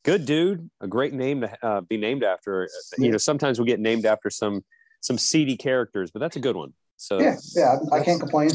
Good 0.05 0.27
dude, 0.27 0.71
a 0.81 0.87
great 0.87 1.15
name 1.15 1.41
to 1.41 1.67
uh, 1.67 1.81
be 1.81 1.97
named 1.97 2.25
after. 2.25 2.69
You 2.99 3.11
know, 3.11 3.19
sometimes 3.19 3.59
we 3.59 3.67
get 3.67 3.81
named 3.81 4.05
after 4.05 4.29
some 4.29 4.65
some 5.00 5.17
seedy 5.17 5.56
characters, 5.56 6.11
but 6.11 6.21
that's 6.21 6.37
a 6.37 6.41
good 6.41 6.56
one. 6.56 6.75
So 6.99 7.19
yeah, 7.19 7.37
yeah, 7.56 7.79
I 7.91 8.05
can't 8.05 8.21
complain. 8.21 8.50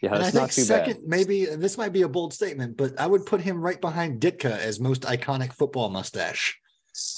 Yeah, 0.00 0.16
that's 0.16 0.34
not 0.34 0.50
too 0.50 0.62
second, 0.62 0.94
bad. 0.94 1.08
Maybe 1.08 1.44
this 1.44 1.76
might 1.76 1.92
be 1.92 2.02
a 2.02 2.08
bold 2.08 2.32
statement, 2.32 2.76
but 2.76 2.98
I 2.98 3.06
would 3.06 3.26
put 3.26 3.40
him 3.40 3.60
right 3.60 3.80
behind 3.80 4.20
Ditka 4.20 4.58
as 4.58 4.78
most 4.80 5.02
iconic 5.02 5.52
football 5.52 5.88
mustache. 5.90 6.58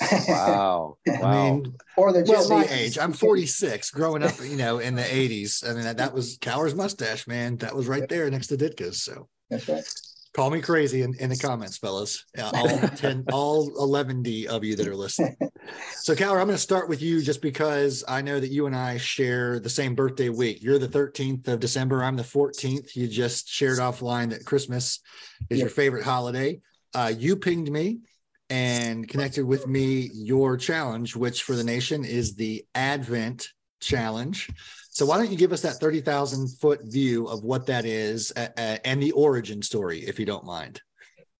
Wow. 0.28 0.98
I 1.08 1.50
mean, 1.50 1.74
or 1.96 2.12
the 2.12 2.24
well, 2.28 2.48
my 2.48 2.64
age. 2.70 2.96
I'm 2.96 3.12
46, 3.12 3.90
growing 3.90 4.22
up, 4.22 4.34
you 4.40 4.56
know, 4.56 4.78
in 4.78 4.94
the 4.94 5.02
80s. 5.02 5.68
I 5.68 5.74
mean, 5.74 5.82
that, 5.82 5.96
that 5.96 6.14
was 6.14 6.38
Cowher's 6.40 6.76
mustache, 6.76 7.26
man. 7.26 7.56
That 7.56 7.74
was 7.74 7.88
right 7.88 8.08
there 8.08 8.30
next 8.30 8.46
to 8.48 8.56
Ditka's. 8.56 9.02
So 9.02 9.28
that's 9.50 9.68
right. 9.68 9.84
Call 10.34 10.50
me 10.50 10.60
crazy 10.60 11.02
in, 11.02 11.14
in 11.20 11.30
the 11.30 11.36
comments, 11.36 11.78
fellas. 11.78 12.24
all 12.38 12.78
10, 12.96 13.24
all 13.32 13.72
11 13.78 14.22
D 14.22 14.48
of 14.48 14.64
you 14.64 14.74
that 14.74 14.88
are 14.88 14.96
listening. 14.96 15.36
So, 16.00 16.14
Cowher, 16.16 16.40
I'm 16.40 16.46
going 16.46 16.56
to 16.56 16.58
start 16.58 16.88
with 16.88 17.00
you 17.00 17.22
just 17.22 17.40
because 17.40 18.02
I 18.08 18.20
know 18.20 18.40
that 18.40 18.50
you 18.50 18.66
and 18.66 18.74
I 18.74 18.98
share 18.98 19.60
the 19.60 19.70
same 19.70 19.94
birthday 19.94 20.30
week. 20.30 20.60
You're 20.60 20.80
the 20.80 20.88
13th 20.88 21.46
of 21.46 21.60
December. 21.60 22.02
I'm 22.02 22.16
the 22.16 22.24
14th. 22.24 22.96
You 22.96 23.06
just 23.06 23.48
shared 23.48 23.78
offline 23.78 24.30
that 24.30 24.44
Christmas 24.44 24.98
is 25.50 25.60
your 25.60 25.68
favorite 25.68 26.04
holiday. 26.04 26.60
Uh, 26.94 27.12
you 27.16 27.36
pinged 27.36 27.70
me 27.70 28.00
and 28.50 29.08
connected 29.08 29.44
with 29.44 29.68
me 29.68 30.10
your 30.12 30.56
challenge, 30.56 31.14
which 31.14 31.44
for 31.44 31.54
the 31.54 31.64
nation 31.64 32.04
is 32.04 32.34
the 32.34 32.66
Advent 32.74 33.48
Challenge. 33.80 34.50
So 34.94 35.04
why 35.04 35.18
don't 35.18 35.30
you 35.30 35.36
give 35.36 35.52
us 35.52 35.60
that 35.62 35.74
30,000 35.74 36.48
foot 36.58 36.80
view 36.84 37.26
of 37.26 37.42
what 37.42 37.66
that 37.66 37.84
is 37.84 38.32
uh, 38.36 38.78
and 38.84 39.02
the 39.02 39.10
origin 39.10 39.60
story, 39.60 39.98
if 40.00 40.20
you 40.20 40.24
don't 40.24 40.44
mind? 40.44 40.80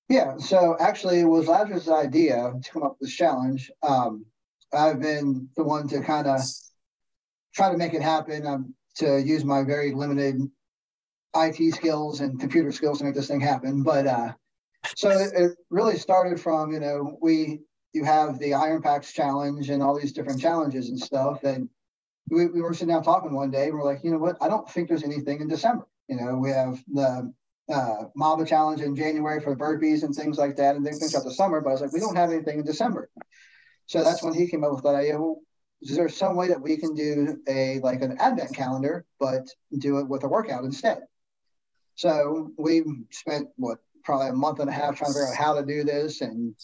Yeah. 0.09 0.37
So 0.39 0.77
actually, 0.81 1.21
it 1.21 1.25
was 1.25 1.47
Lazarus' 1.47 1.89
idea 1.89 2.53
to 2.61 2.71
come 2.71 2.83
up 2.83 2.97
with 2.99 3.09
this 3.09 3.17
challenge. 3.17 3.71
Um, 3.83 4.27
I've 4.73 5.01
been 5.01 5.49
the 5.57 5.63
one 5.63 5.87
to 5.89 6.01
kind 6.01 6.27
of 6.27 6.41
try 7.55 7.71
to 7.71 7.79
make 7.79 7.95
it 7.95 8.03
happen. 8.03 8.45
Um, 8.45 8.75
to 8.97 9.21
use 9.21 9.45
my 9.45 9.63
very 9.63 9.93
limited 9.93 10.41
IT 11.37 11.75
skills 11.75 12.21
and 12.21 12.39
computer 12.39 12.71
skills 12.71 12.99
to 12.99 13.05
make 13.05 13.15
this 13.15 13.29
thing 13.29 13.41
happen. 13.41 13.83
But 13.83 14.07
uh, 14.07 14.33
so 14.97 15.11
it, 15.11 15.33
it 15.35 15.53
really 15.71 15.97
started 15.97 16.41
from 16.41 16.73
you 16.73 16.81
know 16.81 17.19
we 17.21 17.61
you 17.93 18.05
have 18.05 18.39
the 18.39 18.55
Iron 18.55 18.83
Pax 18.83 19.13
challenge 19.13 19.71
and 19.71 19.83
all 19.83 19.99
these 19.99 20.13
different 20.13 20.41
challenges 20.41 20.89
and 20.89 20.99
stuff 20.99 21.45
and 21.45 21.69
we, 22.31 22.47
we 22.47 22.61
were 22.63 22.75
sitting 22.75 22.89
down 22.89 23.03
talking 23.03 23.35
one 23.35 23.51
day 23.51 23.67
and 23.67 23.75
we're 23.75 23.85
like, 23.85 24.03
you 24.03 24.11
know 24.11 24.19
what? 24.19 24.37
I 24.41 24.49
don't 24.49 24.69
think 24.69 24.89
there's 24.89 25.05
anything 25.05 25.41
in 25.41 25.49
December. 25.49 25.87
You 26.09 26.17
know, 26.17 26.37
we 26.37 26.51
have 26.51 26.83
the 26.93 27.33
uh, 27.73 28.05
Mamba 28.15 28.45
Challenge 28.45 28.81
in 28.81 28.97
January 28.97 29.41
for 29.41 29.57
burpees 29.57 30.03
and 30.03 30.15
things 30.15 30.39
like 30.39 30.57
that, 30.57 30.77
and 30.77 30.85
then 30.85 30.95
finish 30.95 31.15
out 31.15 31.25
the 31.25 31.33
summer. 31.33 31.61
But 31.61 31.71
I 31.71 31.73
was 31.73 31.81
like, 31.81 31.93
we 31.93 32.01
don't 32.01 32.17
have 32.17 32.31
anything 32.31 32.59
in 32.59 32.65
December. 32.65 33.11
So 33.87 34.03
that's 34.03 34.23
when 34.23 34.35
he 34.35 34.49
came 34.49 34.65
up 34.65 34.73
with 34.73 34.85
that 34.85 34.95
idea. 34.95 35.19
Well, 35.19 35.41
is 35.83 35.97
there 35.97 36.09
some 36.09 36.37
way 36.37 36.49
that 36.49 36.61
we 36.61 36.77
can 36.77 36.95
do 36.95 37.39
a 37.49 37.81
like 37.81 38.03
an 38.03 38.17
advent 38.19 38.55
calendar, 38.55 39.05
but 39.19 39.47
do 39.79 39.99
it 39.99 40.09
with 40.09 40.25
a 40.25 40.29
workout 40.29 40.65
instead? 40.65 41.01
So 41.95 42.51
we 42.59 42.83
spent 43.11 43.49
what 43.57 43.79
probably 44.03 44.29
a 44.29 44.33
month 44.33 44.61
and 44.61 44.69
a 44.69 44.73
half 44.73 44.97
trying 44.97 45.13
to 45.13 45.19
figure 45.19 45.29
out 45.29 45.37
how 45.37 45.55
to 45.55 45.65
do 45.65 45.85
this 45.85 46.21
and 46.21 46.55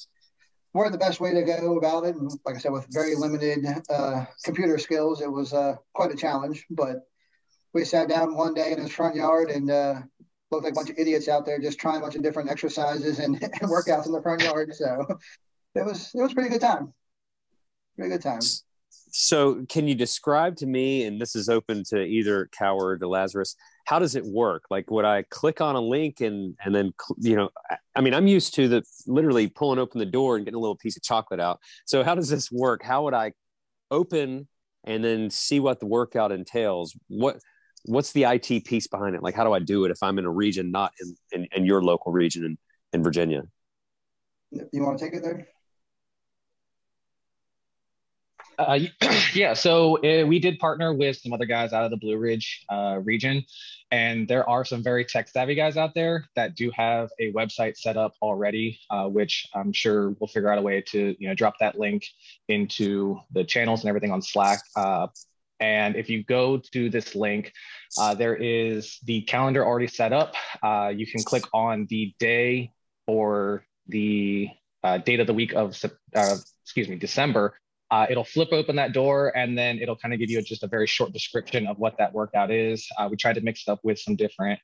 where 0.73 0.91
the 0.91 0.99
best 0.99 1.21
way 1.21 1.35
to 1.35 1.43
go 1.43 1.77
about 1.77 2.05
it. 2.05 2.17
And 2.17 2.31
like 2.45 2.57
I 2.57 2.59
said, 2.59 2.73
with 2.73 2.87
very 2.91 3.15
limited 3.15 3.67
uh, 3.89 4.25
computer 4.45 4.79
skills, 4.79 5.21
it 5.21 5.31
was 5.31 5.53
uh, 5.53 5.77
quite 5.93 6.13
a 6.13 6.17
challenge. 6.17 6.67
But 6.71 7.07
we 7.73 7.85
sat 7.85 8.09
down 8.09 8.37
one 8.37 8.55
day 8.55 8.73
in 8.73 8.81
his 8.81 8.93
front 8.93 9.17
yard 9.17 9.51
and 9.51 9.71
uh, 9.71 10.01
looked 10.51 10.65
like 10.65 10.73
a 10.73 10.75
bunch 10.75 10.91
of 10.91 10.99
idiots 10.99 11.29
out 11.29 11.47
there 11.47 11.59
just 11.59 11.79
trying 11.79 11.99
a 11.99 12.01
bunch 12.01 12.17
of 12.17 12.23
different 12.23 12.51
exercises 12.51 13.19
and, 13.19 13.43
and 13.43 13.71
workouts 13.71 14.07
in 14.07 14.13
the 14.13 14.23
front 14.23 14.43
yard. 14.43 14.75
So 14.75 15.07
it 15.75 15.85
was 15.85 16.11
it 16.15 16.23
was 16.23 16.35
pretty 16.35 16.51
good 16.51 16.61
time. 16.61 16.93
Pretty 17.97 18.11
good 18.11 18.23
time. 18.23 18.41
So, 19.13 19.65
can 19.69 19.89
you 19.89 19.95
describe 19.95 20.57
to 20.57 20.67
me, 20.67 21.05
and 21.05 21.21
this 21.21 21.35
is 21.35 21.49
open 21.49 21.83
to 21.89 22.03
either 22.03 22.49
Cowher 22.59 23.01
or 23.01 23.09
Lazarus, 23.09 23.57
how 23.85 23.99
does 23.99 24.15
it 24.15 24.25
work? 24.25 24.65
Like, 24.71 24.91
would 24.91 25.05
I 25.05 25.25
click 25.31 25.61
on 25.61 25.75
a 25.75 25.81
link 25.81 26.21
and 26.21 26.57
and 26.65 26.75
then 26.75 26.93
you 27.19 27.37
know, 27.37 27.51
I 27.97 28.01
mean, 28.01 28.15
I'm 28.15 28.27
used 28.27 28.55
to 28.55 28.69
the 28.69 28.83
literally 29.07 29.49
pulling 29.49 29.79
open 29.79 29.99
the 29.99 30.07
door 30.07 30.37
and 30.37 30.45
getting 30.45 30.57
a 30.57 30.61
little 30.61 30.77
piece 30.77 30.97
of 30.97 31.03
chocolate 31.03 31.41
out. 31.41 31.61
So, 31.87 32.05
how 32.05 32.15
does 32.15 32.29
this 32.29 32.53
work? 32.53 32.83
How 32.85 33.05
would 33.05 33.15
I 33.15 33.33
open 33.91 34.47
and 34.85 35.05
then 35.05 35.29
see 35.31 35.61
what 35.61 35.81
the 35.81 35.87
workout 35.87 36.33
entails? 36.33 36.97
What 37.09 37.41
what's 37.85 38.13
the 38.13 38.25
IT 38.25 38.65
piece 38.65 38.87
behind 38.87 39.17
it? 39.17 39.23
Like, 39.23 39.35
how 39.35 39.45
do 39.45 39.53
I 39.53 39.59
do 39.59 39.85
it 39.85 39.91
if 39.91 40.03
I'm 40.03 40.19
in 40.19 40.25
a 40.25 40.31
region 40.31 40.71
not 40.71 40.93
in 41.01 41.17
in, 41.33 41.49
in 41.57 41.65
your 41.65 41.83
local 41.83 42.13
region 42.13 42.45
in, 42.45 42.59
in 42.93 43.03
Virginia? 43.03 43.43
You 44.51 44.85
want 44.85 44.99
to 44.99 45.05
take 45.05 45.15
it 45.15 45.23
there? 45.23 45.49
Uh, 48.61 48.79
yeah, 49.35 49.55
so 49.55 49.97
uh, 49.99 50.27
we 50.27 50.39
did 50.39 50.59
partner 50.59 50.93
with 50.93 51.17
some 51.17 51.33
other 51.33 51.47
guys 51.47 51.73
out 51.73 51.85
of 51.85 51.91
the 51.91 51.97
Blue 51.97 52.19
Ridge 52.19 52.65
uh, 52.69 53.01
region, 53.03 53.43
and 53.91 54.29
there 54.29 54.49
are 54.49 54.67
some 54.67 54.83
very 54.83 55.05
tech 55.05 55.29
savvy 55.29 55.55
guys 55.55 55.79
out 55.79 55.95
there 55.95 56.27
that 56.37 56.55
do 56.57 56.71
have 56.75 57.09
a 57.19 57.33
website 57.33 57.77
set 57.77 57.97
up 57.97 58.13
already, 58.21 58.79
uh, 58.91 59.07
which 59.07 59.47
I'm 59.55 59.73
sure 59.73 60.11
we'll 60.21 60.29
figure 60.29 60.53
out 60.53 60.59
a 60.59 60.63
way 60.63 60.83
to 60.89 61.17
you 61.19 61.29
know 61.29 61.35
drop 61.35 61.55
that 61.61 61.79
link 61.79 62.05
into 62.49 63.19
the 63.33 63.45
channels 63.45 63.81
and 63.81 63.89
everything 63.89 64.13
on 64.13 64.21
Slack. 64.21 64.61
Uh, 64.77 65.07
and 65.59 65.97
if 65.97 66.11
you 66.11 66.23
go 66.25 66.59
to 66.73 66.91
this 66.91 67.15
link, 67.15 67.53
uh, 67.99 68.15
there 68.15 68.35
is 68.35 68.99
the 69.05 69.23
calendar 69.23 69.65
already 69.65 69.87
set 69.87 70.13
up. 70.13 70.35
you 70.95 71.07
can 71.07 71.23
click 71.23 71.45
on 71.55 71.87
the 71.89 72.15
day 72.19 72.73
or 73.07 73.65
the 73.89 74.49
date 75.05 75.21
of 75.21 75.27
the 75.27 75.35
week 75.35 75.55
of 75.55 75.79
excuse 76.63 76.89
me 76.89 76.97
December 76.97 77.55
uh, 77.91 78.07
it'll 78.09 78.25
flip 78.25 78.49
open 78.53 78.77
that 78.77 78.93
door 78.93 79.37
and 79.37 79.57
then 79.57 79.79
it'll 79.79 79.97
kind 79.97 80.15
of 80.15 80.21
give 80.21 80.31
you 80.31 80.41
just 80.43 80.63
a 80.63 80.69
very 80.69 80.87
short 80.87 81.13
description 81.13 81.67
of 81.67 81.79
what 81.79 81.97
that 81.99 82.13
workout 82.13 82.51
is. 82.51 82.87
Uh, 82.99 83.09
we 83.11 83.17
tried 83.17 83.35
to 83.35 83.41
mix 83.41 83.65
it 83.67 83.71
up 83.71 83.81
with 83.83 83.99
some 83.99 84.17
different 84.17 84.61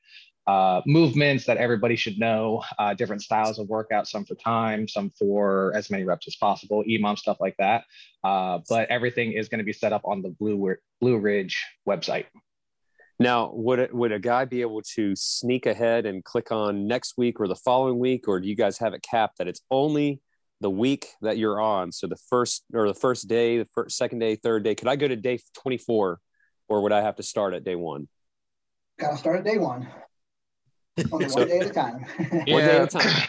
uh, 0.47 0.81
movements 0.85 1.45
that 1.45 1.57
everybody 1.57 1.97
should 1.97 2.17
know, 2.17 2.63
uh, 2.79 2.93
different 2.93 3.21
styles 3.21 3.59
of 3.59 3.67
workout, 3.67 4.07
some 4.07 4.23
for 4.23 4.35
time, 4.35 4.87
some 4.87 5.11
for 5.19 5.73
as 5.75 5.89
many 5.89 6.05
reps 6.05 6.25
as 6.27 6.37
possible, 6.37 6.83
EMOM 6.87 7.17
stuff 7.17 7.37
like 7.41 7.55
that. 7.59 7.83
Uh, 8.23 8.59
but 8.69 8.87
everything 8.89 9.33
is 9.33 9.49
going 9.49 9.59
to 9.59 9.65
be 9.65 9.73
set 9.73 9.91
up 9.91 10.01
on 10.05 10.21
the 10.21 10.29
Blue, 10.29 10.75
Blue 11.01 11.17
Ridge 11.17 11.65
website. 11.87 12.25
Now, 13.19 13.51
would 13.53 13.91
would 13.91 14.11
a 14.11 14.19
guy 14.19 14.45
be 14.45 14.61
able 14.61 14.83
to 14.95 15.15
sneak 15.15 15.65
ahead 15.65 16.05
and 16.05 16.23
click 16.23 16.51
on 16.51 16.87
next 16.87 17.15
week 17.17 17.39
or 17.39 17.47
the 17.47 17.55
following 17.55 17.97
week, 17.97 18.27
or 18.27 18.39
do 18.39 18.47
you 18.47 18.55
guys 18.55 18.77
have 18.77 18.93
it 18.93 19.01
capped 19.01 19.39
that 19.39 19.47
it's 19.47 19.61
only 19.71 20.21
the 20.61 20.69
week 20.69 21.07
that 21.21 21.37
you're 21.37 21.61
on? 21.61 21.91
So 21.91 22.07
the 22.07 22.17
first 22.29 22.63
or 22.73 22.87
the 22.87 22.93
first 22.93 23.27
day, 23.27 23.59
the 23.59 23.67
first, 23.73 23.97
second 23.97 24.19
day, 24.19 24.35
third 24.35 24.63
day. 24.63 24.75
Could 24.75 24.87
I 24.87 24.95
go 24.95 25.07
to 25.07 25.15
day 25.15 25.39
24, 25.61 26.19
or 26.67 26.81
would 26.81 26.91
I 26.91 27.01
have 27.01 27.15
to 27.17 27.23
start 27.23 27.53
at 27.53 27.63
day 27.63 27.75
one? 27.75 28.07
Got 28.99 29.11
to 29.11 29.17
start 29.17 29.37
at 29.37 29.45
day 29.45 29.57
one. 29.57 29.87
Only 31.11 31.25
one 31.31 31.47
day 31.47 31.59
at 31.59 31.67
a 31.67 31.69
time. 31.69 32.05
One 32.47 32.63
day 32.63 32.77
at 32.77 32.95
a 32.95 32.99
time. 32.99 33.27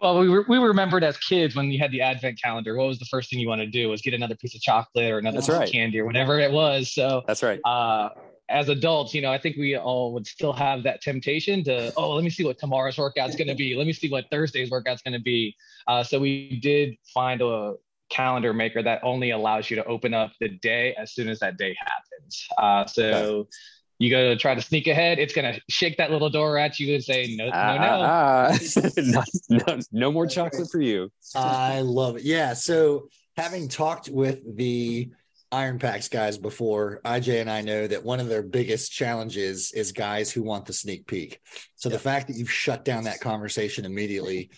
Well, 0.00 0.20
we, 0.20 0.28
re- 0.28 0.44
we 0.46 0.58
remembered 0.58 1.04
as 1.04 1.16
kids 1.16 1.56
when 1.56 1.70
you 1.70 1.78
had 1.78 1.90
the 1.90 2.02
advent 2.02 2.40
calendar, 2.40 2.76
what 2.76 2.86
was 2.86 2.98
the 2.98 3.06
first 3.06 3.30
thing 3.30 3.38
you 3.38 3.48
want 3.48 3.62
to 3.62 3.66
do 3.66 3.88
was 3.88 4.02
get 4.02 4.12
another 4.12 4.36
piece 4.36 4.54
of 4.54 4.60
chocolate 4.60 5.10
or 5.10 5.18
another 5.18 5.36
That's 5.36 5.46
piece 5.46 5.56
right. 5.56 5.68
of 5.68 5.72
candy 5.72 5.98
or 5.98 6.04
whatever 6.04 6.38
it 6.38 6.52
was. 6.52 6.92
So 6.92 7.22
That's 7.26 7.42
right. 7.42 7.60
uh, 7.64 8.10
as 8.48 8.68
adults, 8.68 9.12
you 9.12 9.22
know, 9.22 9.32
I 9.32 9.38
think 9.38 9.56
we 9.56 9.76
all 9.76 10.12
would 10.12 10.26
still 10.26 10.52
have 10.52 10.82
that 10.84 11.00
temptation 11.00 11.64
to, 11.64 11.92
oh, 11.96 12.14
let 12.14 12.22
me 12.22 12.30
see 12.30 12.44
what 12.44 12.58
tomorrow's 12.58 12.96
workout's 12.96 13.34
going 13.34 13.48
to 13.48 13.54
be. 13.54 13.74
Let 13.74 13.86
me 13.86 13.92
see 13.92 14.08
what 14.08 14.26
Thursday's 14.30 14.70
workout's 14.70 15.02
going 15.02 15.14
to 15.14 15.20
be. 15.22 15.56
Uh, 15.86 16.02
so 16.02 16.20
we 16.20 16.60
did 16.60 16.96
find 17.12 17.42
a 17.42 17.74
calendar 18.08 18.54
maker 18.54 18.82
that 18.82 19.00
only 19.02 19.30
allows 19.30 19.68
you 19.68 19.76
to 19.76 19.84
open 19.84 20.14
up 20.14 20.32
the 20.40 20.48
day 20.48 20.94
as 20.94 21.12
soon 21.12 21.28
as 21.28 21.40
that 21.40 21.56
day 21.56 21.76
happens. 21.78 22.46
Uh, 22.56 22.86
so 22.86 23.48
you 23.98 24.10
go 24.10 24.28
to 24.28 24.36
try 24.36 24.54
to 24.54 24.62
sneak 24.62 24.86
ahead, 24.86 25.18
it's 25.18 25.34
going 25.34 25.52
to 25.52 25.60
shake 25.68 25.96
that 25.96 26.10
little 26.10 26.30
door 26.30 26.58
at 26.58 26.78
you 26.78 26.94
and 26.94 27.02
say, 27.02 27.34
no, 27.36 27.46
no, 27.46 27.50
no. 27.50 27.56
Ah, 27.56 28.50
ah, 28.50 28.58
ah. 28.76 28.88
no, 28.98 29.22
no, 29.50 29.78
no 29.90 30.12
more 30.12 30.26
chocolate 30.26 30.68
for 30.70 30.80
you. 30.80 31.10
I 31.34 31.80
love 31.80 32.18
it. 32.18 32.22
Yeah. 32.22 32.52
So 32.52 33.08
having 33.36 33.68
talked 33.68 34.08
with 34.08 34.56
the 34.56 35.10
Iron 35.52 35.78
Pax 35.78 36.08
guys 36.08 36.38
before, 36.38 37.00
IJ 37.04 37.40
and 37.40 37.50
I 37.50 37.60
know 37.62 37.86
that 37.86 38.04
one 38.04 38.18
of 38.20 38.28
their 38.28 38.42
biggest 38.42 38.90
challenges 38.92 39.72
is 39.72 39.92
guys 39.92 40.30
who 40.30 40.42
want 40.42 40.66
the 40.66 40.72
sneak 40.72 41.06
peek. 41.06 41.40
So 41.76 41.88
the 41.88 41.98
fact 41.98 42.26
that 42.26 42.36
you've 42.36 42.50
shut 42.50 42.84
down 42.84 43.04
that 43.04 43.20
conversation 43.20 43.84
immediately 43.84 44.50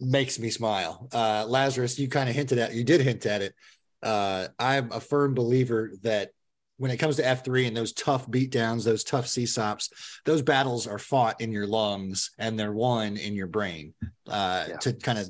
makes 0.00 0.38
me 0.38 0.50
smile. 0.50 1.08
Uh, 1.12 1.44
Lazarus, 1.46 1.98
you 1.98 2.08
kind 2.08 2.28
of 2.30 2.34
hinted 2.34 2.58
at, 2.58 2.74
you 2.74 2.82
did 2.84 3.02
hint 3.02 3.26
at 3.26 3.42
it. 3.42 3.54
Uh, 4.02 4.48
I'm 4.58 4.90
a 4.92 5.00
firm 5.00 5.34
believer 5.34 5.92
that 6.02 6.30
when 6.78 6.90
it 6.90 6.96
comes 6.96 7.16
to 7.16 7.22
F3 7.22 7.68
and 7.68 7.76
those 7.76 7.92
tough 7.92 8.26
beatdowns, 8.26 8.84
those 8.84 9.04
tough 9.04 9.26
CSOPs, 9.26 9.90
those 10.24 10.40
battles 10.40 10.86
are 10.86 10.98
fought 10.98 11.38
in 11.42 11.52
your 11.52 11.66
lungs 11.66 12.30
and 12.38 12.58
they're 12.58 12.72
won 12.72 13.18
in 13.18 13.34
your 13.34 13.48
brain 13.48 13.92
uh, 14.26 14.64
Yeah. 14.66 14.76
to 14.78 14.94
kind 14.94 15.18
of 15.18 15.28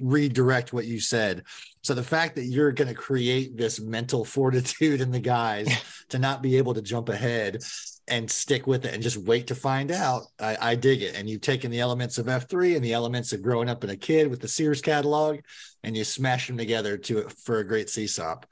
redirect 0.00 0.72
what 0.72 0.86
you 0.86 1.00
said. 1.00 1.44
So 1.82 1.94
the 1.94 2.02
fact 2.02 2.36
that 2.36 2.44
you're 2.44 2.72
going 2.72 2.88
to 2.88 2.94
create 2.94 3.56
this 3.56 3.80
mental 3.80 4.24
fortitude 4.24 5.00
in 5.00 5.10
the 5.10 5.20
guys 5.20 5.68
to 6.08 6.18
not 6.18 6.42
be 6.42 6.58
able 6.58 6.74
to 6.74 6.82
jump 6.82 7.08
ahead 7.08 7.62
and 8.08 8.28
stick 8.28 8.66
with 8.66 8.84
it 8.84 8.92
and 8.92 9.02
just 9.02 9.16
wait 9.16 9.46
to 9.46 9.54
find 9.54 9.92
out, 9.92 10.22
I, 10.40 10.56
I 10.60 10.74
dig 10.74 11.02
it. 11.02 11.14
And 11.14 11.30
you've 11.30 11.40
taken 11.40 11.70
the 11.70 11.78
elements 11.78 12.18
of 12.18 12.26
F3 12.26 12.74
and 12.74 12.84
the 12.84 12.92
elements 12.92 13.32
of 13.32 13.42
growing 13.42 13.68
up 13.68 13.84
in 13.84 13.90
a 13.90 13.96
kid 13.96 14.28
with 14.28 14.40
the 14.40 14.48
Sears 14.48 14.82
catalog 14.82 15.38
and 15.84 15.96
you 15.96 16.04
smash 16.04 16.48
them 16.48 16.58
together 16.58 16.96
to 16.98 17.28
for 17.44 17.58
a 17.58 17.66
great 17.66 17.86
CSOP. 17.86 18.44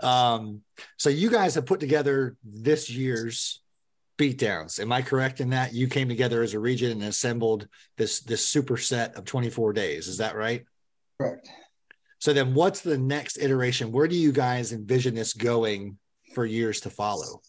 Um, 0.00 0.60
so 0.98 1.08
you 1.08 1.30
guys 1.30 1.54
have 1.54 1.66
put 1.66 1.80
together 1.80 2.36
this 2.44 2.90
year's 2.90 3.62
beatdowns. 4.18 4.80
Am 4.80 4.92
I 4.92 5.02
correct 5.02 5.40
in 5.40 5.50
that 5.50 5.74
you 5.74 5.88
came 5.88 6.08
together 6.08 6.42
as 6.42 6.54
a 6.54 6.58
region 6.58 6.92
and 6.92 7.04
assembled 7.04 7.68
this 7.96 8.20
this 8.20 8.52
superset 8.52 9.16
of 9.16 9.24
24 9.24 9.72
days? 9.72 10.08
Is 10.08 10.18
that 10.18 10.36
right? 10.36 10.64
Correct. 11.20 11.48
So 12.18 12.32
then 12.32 12.54
what's 12.54 12.80
the 12.80 12.98
next 12.98 13.38
iteration? 13.38 13.92
Where 13.92 14.08
do 14.08 14.16
you 14.16 14.32
guys 14.32 14.72
envision 14.72 15.14
this 15.14 15.32
going 15.32 15.98
for 16.34 16.46
years 16.46 16.80
to 16.82 16.90
follow? 16.90 17.40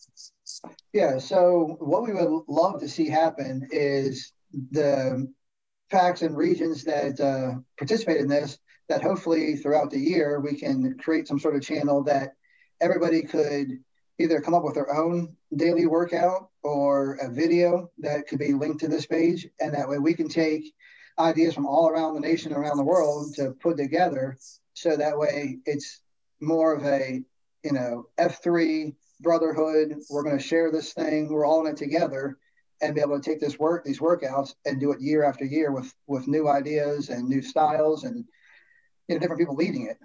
Yeah. 0.94 1.20
So 1.20 1.78
what 1.80 2.04
we 2.04 2.14
would 2.14 2.44
love 2.48 2.80
to 2.82 2.90
see 2.90 3.10
happen 3.10 3.68
is 3.72 4.34
the 4.72 5.32
packs 5.90 6.22
and 6.22 6.36
regions 6.36 6.84
that 6.84 7.20
uh, 7.20 7.60
participate 7.78 8.18
in 8.18 8.28
this. 8.28 8.58
That 8.90 9.04
hopefully 9.04 9.58
throughout 9.58 9.92
the 9.92 10.00
year 10.00 10.40
we 10.40 10.56
can 10.56 10.98
create 10.98 11.28
some 11.28 11.40
sort 11.40 11.58
of 11.58 11.62
channel 11.62 12.04
that 12.06 12.32
everybody 12.80 13.22
could 13.22 13.80
either 14.20 14.42
come 14.42 14.54
up 14.54 14.64
with 14.64 14.76
their 14.76 14.94
own 14.94 15.36
daily 15.56 15.86
workout 15.86 16.50
or 16.64 17.16
a 17.16 17.30
video 17.30 17.90
that 18.00 18.28
could 18.28 18.40
be 18.40 18.54
linked 18.54 18.80
to 18.80 18.88
this 18.88 19.06
page, 19.06 19.48
and 19.60 19.74
that 19.74 19.88
way 19.88 20.00
we 20.00 20.14
can 20.14 20.28
take 20.28 20.74
ideas 21.20 21.54
from 21.54 21.66
all 21.66 21.90
around 21.90 22.14
the 22.14 22.20
nation, 22.20 22.54
around 22.54 22.78
the 22.78 22.84
world 22.84 23.34
to 23.36 23.52
put 23.52 23.78
together, 23.78 24.38
so 24.74 24.96
that 24.96 25.18
way 25.18 25.60
it's 25.66 26.02
more 26.40 26.74
of 26.74 26.84
a 26.86 27.24
you 27.64 27.72
know 27.72 28.06
F3 28.18 28.96
brotherhood. 29.22 29.96
We're 30.10 30.24
going 30.24 30.38
to 30.38 30.44
share 30.44 30.72
this 30.72 30.94
thing. 30.94 31.32
We're 31.32 31.46
all 31.46 31.66
in 31.66 31.74
it 31.74 31.78
together, 31.78 32.38
and 32.82 32.94
be 32.94 33.02
able 33.02 33.20
to 33.20 33.30
take 33.30 33.40
this 33.40 33.58
work, 33.58 33.84
these 33.84 34.00
workouts, 34.00 34.54
and 34.66 34.80
do 34.80 34.92
it 34.92 35.02
year 35.02 35.24
after 35.24 35.46
year 35.46 35.72
with 35.72 35.94
with 36.08 36.28
new 36.28 36.48
ideas 36.48 37.10
and 37.10 37.28
new 37.28 37.42
styles, 37.42 38.04
and 38.04 38.26
you 39.08 39.16
know 39.16 39.20
different 39.20 39.40
people 39.40 39.56
leading 39.56 39.88
it. 39.88 39.98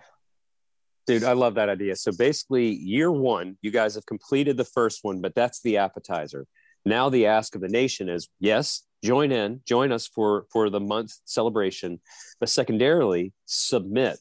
Dude, 1.07 1.25
I 1.25 1.33
love 1.33 1.55
that 1.57 1.69
idea. 1.69 1.97
So 1.97 2.13
basically, 2.13 2.69
year 2.69 3.11
one, 3.11 3.59
you 3.61 3.71
guys 3.71 3.95
have 3.97 4.07
completed 4.07 4.57
the 4.57 4.65
first 4.65 5.01
one, 5.03 5.21
but 5.21 5.35
that's 5.35 5.61
the 5.63 5.79
appetizer. 5.79 6.47
Now 6.85 7.09
the 7.09 7.27
ask 7.27 7.55
of 7.55 7.61
the 7.61 7.69
nation 7.69 8.09
is 8.09 8.29
yes, 8.39 8.83
join 9.05 9.33
in, 9.33 9.61
join 9.67 9.93
us 9.93 10.07
for 10.07 10.47
for 10.53 10.71
the 10.71 10.81
month 10.81 11.13
celebration, 11.25 12.01
but 12.41 12.49
secondarily, 12.49 13.33
submit 13.47 14.21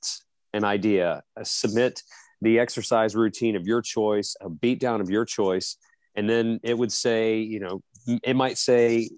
an 0.53 0.63
idea, 0.63 1.23
uh, 1.39 1.43
submit 1.43 2.01
the 2.41 2.59
exercise 2.59 3.15
routine 3.15 3.55
of 3.55 3.67
your 3.67 3.81
choice, 3.81 4.35
a 4.41 4.49
beatdown 4.49 5.01
of 5.01 5.09
your 5.09 5.25
choice, 5.25 5.77
and 6.15 6.29
then 6.29 6.59
it 6.63 6.77
would 6.77 6.91
say, 6.91 7.37
you 7.37 7.59
know, 7.59 7.81
it 8.23 8.35
might 8.35 8.57
say, 8.57 9.09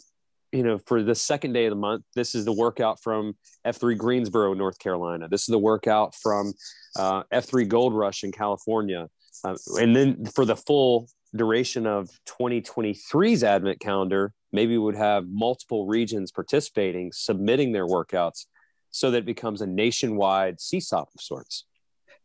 you 0.51 0.63
know, 0.63 0.77
for 0.85 1.01
the 1.01 1.15
second 1.15 1.53
day 1.53 1.65
of 1.65 1.71
the 1.71 1.75
month, 1.75 2.03
this 2.15 2.35
is 2.35 2.45
the 2.45 2.53
workout 2.53 3.01
from 3.01 3.35
F3 3.65 3.97
Greensboro, 3.97 4.53
North 4.53 4.77
Carolina. 4.77 5.27
This 5.29 5.41
is 5.41 5.47
the 5.47 5.59
workout 5.59 6.13
from 6.15 6.53
uh, 6.95 7.23
F3 7.31 7.67
Gold 7.67 7.93
Rush 7.93 8.23
in 8.23 8.31
California. 8.31 9.09
Uh, 9.43 9.55
and 9.79 9.95
then 9.95 10.25
for 10.25 10.45
the 10.45 10.55
full 10.55 11.07
duration 11.35 11.87
of 11.87 12.09
2023's 12.27 13.43
Advent 13.43 13.79
calendar, 13.79 14.33
maybe 14.51 14.77
we 14.77 14.83
would 14.83 14.95
have 14.95 15.25
multiple 15.27 15.87
regions 15.87 16.31
participating, 16.31 17.11
submitting 17.11 17.71
their 17.71 17.87
workouts 17.87 18.45
so 18.91 19.11
that 19.11 19.19
it 19.19 19.25
becomes 19.25 19.61
a 19.61 19.67
nationwide 19.67 20.57
CSOP 20.57 21.07
of 21.15 21.21
sorts. 21.21 21.65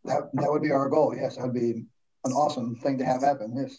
That 0.04 0.28
that 0.34 0.50
would 0.50 0.62
be 0.62 0.70
our 0.70 0.88
goal. 0.88 1.14
Yes, 1.16 1.37
that 1.37 1.44
would 1.44 1.54
be 1.54 1.84
an 2.25 2.32
awesome 2.32 2.76
thing 2.76 2.98
to 2.98 3.04
have 3.04 3.22
happen. 3.22 3.54
Yes. 3.56 3.78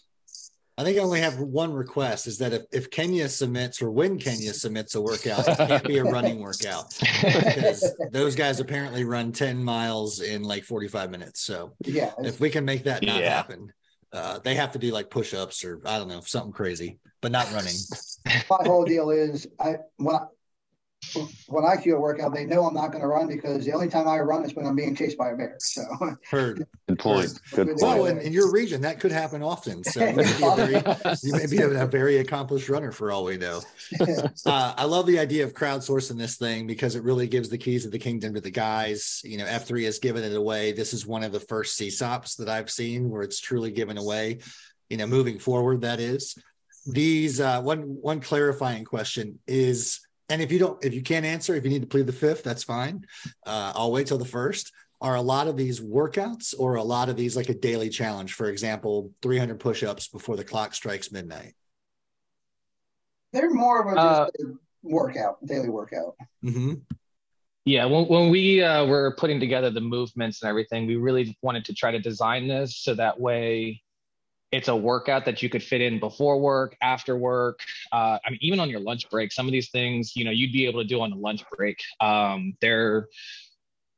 I 0.78 0.84
think 0.84 0.96
I 0.98 1.00
only 1.02 1.20
have 1.20 1.38
one 1.40 1.72
request 1.72 2.26
is 2.26 2.38
that 2.38 2.52
if, 2.52 2.62
if 2.72 2.90
Kenya 2.90 3.28
submits 3.28 3.82
or 3.82 3.90
when 3.90 4.18
Kenya 4.18 4.54
submits 4.54 4.94
a 4.94 5.00
workout, 5.00 5.46
it 5.46 5.56
can't 5.68 5.86
be 5.86 5.98
a 5.98 6.04
running 6.04 6.40
workout 6.40 6.94
because 7.22 7.92
those 8.12 8.34
guys 8.34 8.60
apparently 8.60 9.04
run 9.04 9.30
10 9.32 9.62
miles 9.62 10.20
in 10.20 10.42
like 10.42 10.64
45 10.64 11.10
minutes. 11.10 11.40
So 11.42 11.76
Yeah. 11.84 12.12
if 12.20 12.40
we 12.40 12.48
can 12.48 12.64
make 12.64 12.84
that 12.84 13.02
not 13.02 13.20
Yeah. 13.20 13.30
happen, 13.34 13.72
uh, 14.12 14.38
they 14.42 14.54
have 14.54 14.72
to 14.72 14.78
do 14.78 14.90
like 14.90 15.10
push 15.10 15.34
ups 15.34 15.64
or 15.64 15.80
I 15.84 15.98
don't 15.98 16.08
know, 16.08 16.20
something 16.20 16.52
crazy, 16.52 16.98
but 17.20 17.30
not 17.30 17.52
running. 17.52 17.76
my 18.48 18.58
whole 18.64 18.84
deal 18.84 19.10
is 19.10 19.46
I 19.58 19.76
when 19.96 20.16
I 20.16 20.20
when 21.48 21.64
I 21.64 21.80
do 21.80 21.96
a 21.96 22.00
workout, 22.00 22.34
they 22.34 22.44
know 22.44 22.66
I'm 22.66 22.74
not 22.74 22.92
going 22.92 23.00
to 23.00 23.08
run 23.08 23.26
because 23.26 23.64
the 23.64 23.72
only 23.72 23.88
time 23.88 24.06
I 24.06 24.18
run 24.20 24.44
is 24.44 24.54
when 24.54 24.66
I'm 24.66 24.76
being 24.76 24.94
chased 24.94 25.16
by 25.16 25.30
a 25.30 25.36
bear. 25.36 25.56
So 25.58 25.82
Heard. 26.30 26.66
Good 26.88 26.98
point. 26.98 27.40
Good 27.52 27.70
Well, 27.76 28.06
in, 28.06 28.18
in 28.18 28.32
your 28.32 28.52
region, 28.52 28.80
that 28.82 29.00
could 29.00 29.10
happen 29.10 29.42
often. 29.42 29.82
So 29.82 30.04
you 30.04 30.14
may 30.14 30.22
be 30.22 30.44
a 30.44 30.56
very, 30.56 30.74
you 31.22 31.32
may 31.32 31.46
be 31.46 31.62
a 31.62 31.86
very 31.86 32.18
accomplished 32.18 32.68
runner 32.68 32.92
for 32.92 33.10
all 33.10 33.24
we 33.24 33.36
know. 33.36 33.60
Uh, 34.46 34.72
I 34.76 34.84
love 34.84 35.06
the 35.06 35.18
idea 35.18 35.44
of 35.44 35.52
crowdsourcing 35.52 36.16
this 36.16 36.36
thing 36.36 36.66
because 36.66 36.94
it 36.94 37.02
really 37.02 37.26
gives 37.26 37.48
the 37.48 37.58
keys 37.58 37.84
of 37.84 37.92
the 37.92 37.98
kingdom 37.98 38.34
to 38.34 38.40
the 38.40 38.50
guys. 38.50 39.20
You 39.24 39.38
know, 39.38 39.44
F3 39.44 39.84
has 39.84 39.98
given 39.98 40.24
it 40.24 40.34
away. 40.34 40.72
This 40.72 40.92
is 40.92 41.06
one 41.06 41.22
of 41.22 41.32
the 41.32 41.40
first 41.40 41.78
CSOPs 41.78 42.36
that 42.36 42.48
I've 42.48 42.70
seen 42.70 43.10
where 43.10 43.22
it's 43.22 43.40
truly 43.40 43.70
given 43.70 43.98
away. 43.98 44.38
You 44.88 44.96
know, 44.96 45.06
moving 45.06 45.38
forward, 45.38 45.82
that 45.82 46.00
is. 46.00 46.36
These 46.86 47.40
uh, 47.40 47.60
one 47.60 47.80
one 48.00 48.20
clarifying 48.20 48.84
question 48.84 49.38
is, 49.46 50.00
and 50.30 50.40
if 50.40 50.50
you 50.52 50.58
don't, 50.58 50.82
if 50.84 50.94
you 50.94 51.02
can't 51.02 51.26
answer, 51.26 51.54
if 51.54 51.64
you 51.64 51.70
need 51.70 51.82
to 51.82 51.88
plead 51.88 52.06
the 52.06 52.12
fifth, 52.12 52.42
that's 52.42 52.62
fine. 52.64 53.04
Uh, 53.44 53.72
I'll 53.74 53.92
wait 53.92 54.06
till 54.06 54.18
the 54.18 54.24
first. 54.24 54.72
Are 55.02 55.16
a 55.16 55.22
lot 55.22 55.48
of 55.48 55.56
these 55.56 55.80
workouts 55.80 56.54
or 56.58 56.74
a 56.74 56.82
lot 56.82 57.08
of 57.08 57.16
these 57.16 57.34
like 57.36 57.48
a 57.48 57.54
daily 57.54 57.88
challenge? 57.88 58.34
For 58.34 58.48
example, 58.48 59.10
300 59.22 59.58
push-ups 59.58 60.08
before 60.08 60.36
the 60.36 60.44
clock 60.44 60.74
strikes 60.74 61.10
midnight. 61.10 61.54
they're 63.32 63.50
more 63.50 63.80
of 63.80 63.96
a 63.96 64.00
Uh, 64.00 64.28
workout, 64.82 65.44
daily 65.46 65.68
workout. 65.68 66.16
Mm-hmm. 66.44 66.74
Yeah, 67.64 67.84
when, 67.86 68.06
when 68.06 68.30
we 68.30 68.62
uh, 68.62 68.84
were 68.86 69.14
putting 69.16 69.38
together 69.40 69.70
the 69.70 69.80
movements 69.80 70.42
and 70.42 70.48
everything, 70.48 70.86
we 70.86 70.96
really 70.96 71.36
wanted 71.42 71.64
to 71.66 71.74
try 71.74 71.90
to 71.92 71.98
design 71.98 72.48
this 72.48 72.76
so 72.76 72.94
that 72.94 73.18
way 73.20 73.82
it's 74.52 74.68
a 74.68 74.74
workout 74.74 75.24
that 75.24 75.42
you 75.42 75.48
could 75.48 75.62
fit 75.62 75.80
in 75.80 76.00
before 76.00 76.40
work, 76.40 76.76
after 76.82 77.16
work. 77.16 77.60
Uh, 77.92 78.18
I 78.24 78.30
mean, 78.30 78.38
even 78.42 78.60
on 78.60 78.68
your 78.68 78.80
lunch 78.80 79.08
break, 79.10 79.32
some 79.32 79.46
of 79.46 79.52
these 79.52 79.70
things, 79.70 80.16
you 80.16 80.24
know, 80.24 80.30
you'd 80.30 80.52
be 80.52 80.66
able 80.66 80.82
to 80.82 80.88
do 80.88 81.00
on 81.00 81.12
a 81.12 81.16
lunch 81.16 81.44
break. 81.56 81.78
Um, 82.00 82.54
they're, 82.60 83.06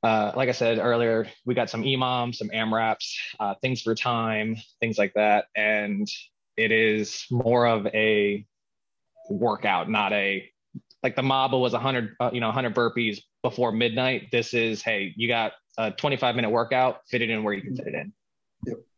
uh, 0.02 0.32
like 0.36 0.48
I 0.48 0.52
said 0.52 0.78
earlier, 0.78 1.28
we 1.46 1.54
got 1.54 1.70
some 1.70 1.82
EMOM, 1.82 2.34
some 2.34 2.48
AMRAPs, 2.48 3.14
uh, 3.40 3.54
things 3.62 3.82
for 3.82 3.94
time, 3.94 4.56
things 4.80 4.98
like 4.98 5.14
that. 5.14 5.46
And 5.56 6.06
it 6.56 6.70
is 6.70 7.24
more 7.30 7.66
of 7.66 7.86
a 7.86 8.44
workout, 9.30 9.88
not 9.88 10.12
a 10.12 10.48
like 11.02 11.16
the 11.16 11.22
MABA 11.22 11.60
was 11.60 11.72
100, 11.72 12.14
uh, 12.20 12.30
you 12.32 12.40
know, 12.40 12.46
100 12.46 12.74
burpees 12.74 13.20
before 13.42 13.72
midnight. 13.72 14.28
This 14.30 14.54
is, 14.54 14.82
hey, 14.82 15.12
you 15.16 15.26
got 15.26 15.52
a 15.78 15.90
25 15.90 16.36
minute 16.36 16.50
workout, 16.50 17.00
fit 17.08 17.22
it 17.22 17.30
in 17.30 17.42
where 17.42 17.54
you 17.54 17.62
can 17.62 17.76
fit 17.76 17.88
it 17.88 17.94
in. 17.94 18.12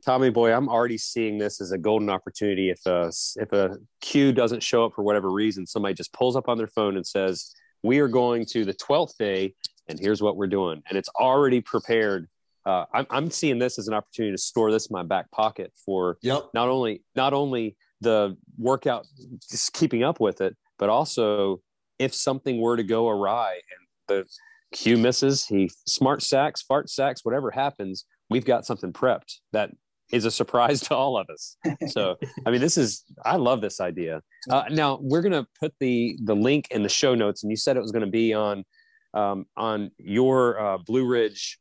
Tommy 0.04 0.28
boy, 0.30 0.52
I'm 0.52 0.68
already 0.68 0.98
seeing 0.98 1.38
this 1.38 1.60
as 1.60 1.72
a 1.72 1.78
golden 1.78 2.10
opportunity. 2.10 2.70
If 2.70 2.84
a 2.86 3.10
if 3.36 3.52
a 3.52 3.78
queue 4.00 4.32
doesn't 4.32 4.62
show 4.62 4.84
up 4.84 4.92
for 4.94 5.02
whatever 5.02 5.30
reason, 5.30 5.66
somebody 5.66 5.94
just 5.94 6.12
pulls 6.12 6.36
up 6.36 6.48
on 6.48 6.58
their 6.58 6.66
phone 6.66 6.96
and 6.96 7.06
says, 7.06 7.54
"We 7.82 8.00
are 8.00 8.08
going 8.08 8.44
to 8.46 8.64
the 8.66 8.74
12th 8.74 9.16
day, 9.18 9.54
and 9.88 9.98
here's 9.98 10.20
what 10.20 10.36
we're 10.36 10.46
doing," 10.46 10.82
and 10.88 10.98
it's 10.98 11.08
already 11.18 11.60
prepared. 11.62 12.28
Uh, 12.66 12.84
I'm, 12.92 13.06
I'm 13.10 13.30
seeing 13.30 13.58
this 13.58 13.78
as 13.78 13.88
an 13.88 13.94
opportunity 13.94 14.34
to 14.34 14.40
store 14.40 14.70
this 14.70 14.86
in 14.86 14.94
my 14.94 15.02
back 15.02 15.30
pocket 15.30 15.72
for 15.84 16.18
Yep. 16.22 16.50
not 16.54 16.68
only 16.68 17.02
not 17.14 17.32
only 17.32 17.76
the 18.00 18.36
workout, 18.58 19.06
just 19.50 19.72
keeping 19.72 20.02
up 20.02 20.20
with 20.20 20.40
it, 20.42 20.54
but 20.78 20.90
also 20.90 21.62
if 21.98 22.14
something 22.14 22.60
were 22.60 22.76
to 22.76 22.82
go 22.82 23.08
awry 23.08 23.52
and 23.54 23.88
the 24.08 24.28
cue 24.72 24.98
misses, 24.98 25.46
he 25.46 25.70
smart 25.86 26.22
sacks, 26.22 26.60
fart 26.60 26.90
sacks, 26.90 27.24
whatever 27.24 27.50
happens, 27.50 28.04
we've 28.30 28.44
got 28.44 28.66
something 28.66 28.92
prepped 28.92 29.38
that 29.52 29.70
is 30.12 30.24
a 30.24 30.30
surprise 30.30 30.80
to 30.88 30.94
all 30.94 31.18
of 31.18 31.28
us. 31.30 31.56
So, 31.88 32.16
I 32.46 32.50
mean, 32.50 32.60
this 32.60 32.76
is 32.76 33.04
I 33.24 33.36
love 33.36 33.60
this 33.60 33.80
idea. 33.80 34.22
Uh, 34.50 34.64
now 34.70 34.98
we're 35.00 35.22
gonna 35.22 35.46
put 35.58 35.74
the 35.80 36.16
the 36.22 36.36
link 36.36 36.68
in 36.70 36.82
the 36.82 36.88
show 36.88 37.14
notes, 37.14 37.42
and 37.42 37.50
you 37.50 37.56
said 37.56 37.76
it 37.76 37.80
was 37.80 37.92
to 38.04 38.10
be 38.10 38.32
on 38.32 38.64
um, 39.12 39.46
on 39.56 39.90
your 39.98 40.60
uh, 40.60 40.78
Blue 40.78 41.06
Ridge 41.06 41.58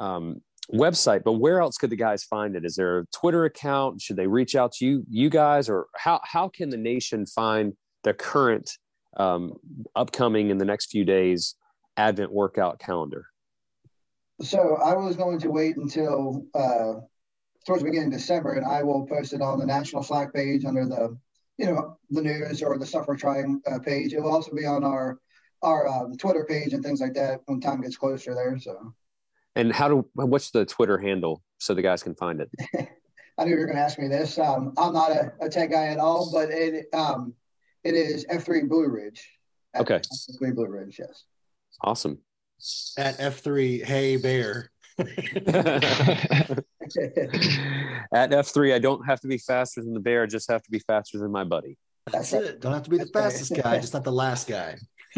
um, 0.00 0.42
website. 0.72 1.22
But 1.24 1.34
where 1.34 1.60
else 1.60 1.76
could 1.76 1.90
the 1.90 1.96
guys 1.96 2.24
find 2.24 2.56
it? 2.56 2.64
Is 2.64 2.76
there 2.76 3.00
a 3.00 3.06
Twitter 3.14 3.44
account? 3.44 4.00
Should 4.00 4.16
they 4.16 4.26
reach 4.26 4.54
out 4.56 4.72
to 4.72 4.86
you 4.86 5.04
you 5.08 5.30
guys, 5.30 5.68
or 5.68 5.86
how 5.96 6.20
how 6.24 6.48
can 6.48 6.70
the 6.70 6.76
nation 6.76 7.26
find 7.26 7.74
the 8.04 8.14
current 8.14 8.70
um, 9.16 9.54
upcoming 9.94 10.50
in 10.50 10.58
the 10.58 10.64
next 10.64 10.90
few 10.90 11.04
days 11.04 11.54
Advent 11.96 12.32
workout 12.32 12.78
calendar? 12.78 13.26
So 14.42 14.76
I 14.76 14.94
was 14.94 15.16
going 15.16 15.38
to 15.40 15.50
wait 15.50 15.76
until 15.76 16.44
uh, 16.54 16.94
towards 17.66 17.82
the 17.82 17.88
beginning 17.88 18.12
of 18.12 18.18
December, 18.18 18.54
and 18.54 18.66
I 18.66 18.82
will 18.82 19.06
post 19.06 19.32
it 19.32 19.40
on 19.40 19.58
the 19.58 19.66
national 19.66 20.02
Slack 20.02 20.32
page 20.34 20.64
under 20.64 20.86
the, 20.86 21.16
you 21.58 21.66
know, 21.66 21.98
the 22.10 22.22
news 22.22 22.62
or 22.62 22.78
the 22.78 22.86
Suffer 22.86 23.16
Trying 23.16 23.62
uh, 23.70 23.78
page. 23.78 24.12
It 24.12 24.20
will 24.20 24.32
also 24.32 24.54
be 24.54 24.66
on 24.66 24.84
our 24.84 25.18
our 25.62 25.88
um, 25.88 26.16
Twitter 26.16 26.44
page 26.44 26.74
and 26.74 26.84
things 26.84 27.00
like 27.00 27.14
that 27.14 27.40
when 27.46 27.60
time 27.60 27.80
gets 27.80 27.96
closer 27.96 28.34
there. 28.34 28.58
So. 28.58 28.94
And 29.56 29.72
how 29.72 29.88
do 29.88 30.08
what's 30.12 30.50
the 30.50 30.66
Twitter 30.66 30.98
handle 30.98 31.42
so 31.58 31.72
the 31.72 31.82
guys 31.82 32.02
can 32.02 32.14
find 32.14 32.42
it? 32.42 32.50
I 33.38 33.44
knew 33.44 33.52
you 33.52 33.58
were 33.58 33.66
going 33.66 33.76
to 33.76 33.82
ask 33.82 33.98
me 33.98 34.08
this. 34.08 34.38
Um, 34.38 34.74
I'm 34.78 34.92
not 34.92 35.10
a, 35.10 35.32
a, 35.40 35.48
tech 35.48 35.70
guy 35.70 35.86
at 35.86 35.98
all, 35.98 36.30
but 36.32 36.50
it 36.50 36.86
um, 36.94 37.34
it 37.84 37.94
is 37.94 38.26
F3 38.26 38.68
Blue 38.68 38.88
Ridge. 38.88 39.30
Okay. 39.76 39.98
F3 39.98 40.54
Blue 40.54 40.66
Ridge, 40.66 40.98
yes. 40.98 41.24
Awesome. 41.82 42.18
At 42.96 43.18
F3, 43.18 43.84
hey 43.84 44.16
bear. 44.16 44.70
At 44.98 45.06
F3, 48.30 48.74
I 48.74 48.78
don't 48.78 49.04
have 49.04 49.20
to 49.20 49.28
be 49.28 49.38
faster 49.38 49.82
than 49.82 49.92
the 49.92 50.00
bear. 50.00 50.22
I 50.22 50.26
just 50.26 50.50
have 50.50 50.62
to 50.62 50.70
be 50.70 50.78
faster 50.78 51.18
than 51.18 51.30
my 51.30 51.44
buddy. 51.44 51.76
That's 52.10 52.32
it. 52.32 52.60
Don't 52.60 52.72
have 52.72 52.84
to 52.84 52.90
be 52.90 52.98
the 52.98 53.06
fastest 53.06 53.52
guy, 53.54 53.78
just 53.78 53.92
not 53.92 54.04
the 54.04 54.12
last 54.12 54.48
guy. 54.48 54.76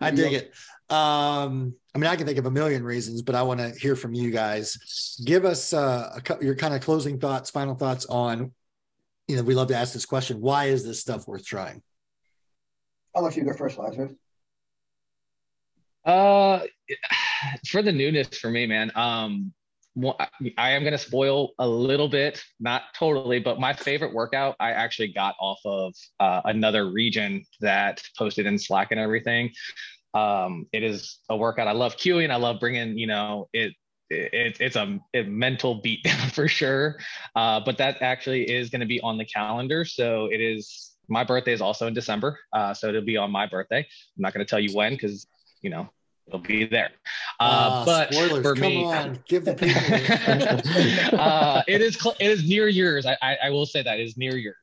I 0.00 0.10
dig 0.10 0.32
it. 0.32 0.52
Um, 0.88 1.74
I 1.94 1.98
mean, 1.98 2.10
I 2.10 2.16
can 2.16 2.26
think 2.26 2.38
of 2.38 2.46
a 2.46 2.50
million 2.50 2.82
reasons, 2.84 3.22
but 3.22 3.34
I 3.34 3.42
want 3.42 3.60
to 3.60 3.70
hear 3.70 3.96
from 3.96 4.14
you 4.14 4.30
guys. 4.30 5.20
Give 5.24 5.44
us 5.44 5.72
uh, 5.72 6.10
a 6.14 6.20
couple, 6.20 6.44
your 6.44 6.54
kind 6.54 6.74
of 6.74 6.80
closing 6.80 7.18
thoughts, 7.18 7.50
final 7.50 7.74
thoughts 7.74 8.06
on, 8.06 8.52
you 9.28 9.36
know, 9.36 9.42
we 9.42 9.54
love 9.54 9.68
to 9.68 9.76
ask 9.76 9.92
this 9.92 10.06
question: 10.06 10.40
Why 10.40 10.66
is 10.66 10.84
this 10.84 11.00
stuff 11.00 11.26
worth 11.26 11.44
trying? 11.44 11.82
I'll 13.14 13.22
let 13.22 13.36
you 13.36 13.44
go 13.44 13.52
first, 13.52 13.78
Lazarus. 13.78 14.12
Uh, 16.04 16.60
for 17.66 17.82
the 17.82 17.92
newness 17.92 18.38
for 18.38 18.50
me, 18.50 18.66
man. 18.66 18.92
Um, 18.94 19.52
I 20.58 20.70
am 20.70 20.82
going 20.82 20.92
to 20.92 20.98
spoil 20.98 21.52
a 21.58 21.66
little 21.66 22.08
bit, 22.08 22.42
not 22.58 22.82
totally, 22.98 23.38
but 23.38 23.60
my 23.60 23.72
favorite 23.72 24.12
workout 24.12 24.56
I 24.58 24.72
actually 24.72 25.12
got 25.12 25.36
off 25.40 25.60
of 25.64 25.94
uh, 26.18 26.40
another 26.44 26.90
region 26.90 27.44
that 27.60 28.02
posted 28.18 28.46
in 28.46 28.58
Slack 28.58 28.88
and 28.90 28.98
everything. 28.98 29.52
Um, 30.12 30.66
it 30.72 30.82
is 30.82 31.18
a 31.28 31.36
workout 31.36 31.68
I 31.68 31.72
love 31.72 31.96
queuing. 31.96 32.30
I 32.30 32.36
love 32.36 32.58
bringing, 32.60 32.98
you 32.98 33.06
know, 33.06 33.48
it. 33.52 33.72
it 34.10 34.56
it's 34.60 34.76
a, 34.76 34.98
a 35.14 35.22
mental 35.22 35.76
beat 35.80 36.06
for 36.32 36.48
sure, 36.48 36.98
uh, 37.36 37.60
but 37.64 37.78
that 37.78 38.02
actually 38.02 38.50
is 38.50 38.70
going 38.70 38.80
to 38.80 38.86
be 38.86 39.00
on 39.00 39.16
the 39.16 39.24
calendar. 39.24 39.84
So 39.84 40.26
it 40.26 40.40
is. 40.40 40.90
My 41.06 41.22
birthday 41.22 41.52
is 41.52 41.60
also 41.60 41.86
in 41.86 41.92
December, 41.92 42.38
uh, 42.54 42.72
so 42.72 42.88
it'll 42.88 43.02
be 43.02 43.18
on 43.18 43.30
my 43.30 43.46
birthday. 43.46 43.80
I'm 43.80 44.22
not 44.22 44.32
going 44.32 44.44
to 44.44 44.48
tell 44.48 44.58
you 44.58 44.74
when 44.74 44.94
because 44.94 45.26
you 45.64 45.70
know 45.70 45.88
it'll 46.26 46.40
be 46.40 46.66
there. 46.66 46.90
Uh, 47.40 47.42
uh, 47.42 47.84
but 47.84 48.12
spoilers, 48.12 48.42
for 48.42 48.54
come 48.54 48.74
me, 48.74 48.84
on, 48.84 49.18
give 49.28 49.44
the 49.44 49.54
people. 49.54 51.16
uh, 51.18 51.62
it 51.66 51.80
is 51.80 51.96
cl- 51.96 52.16
it 52.20 52.30
is 52.30 52.48
near 52.48 52.68
yours. 52.68 53.06
I, 53.06 53.16
I, 53.22 53.36
I 53.44 53.50
will 53.50 53.66
say 53.66 53.82
that 53.82 53.98
it 53.98 54.02
is 54.02 54.16
near 54.16 54.36
yours. 54.36 54.54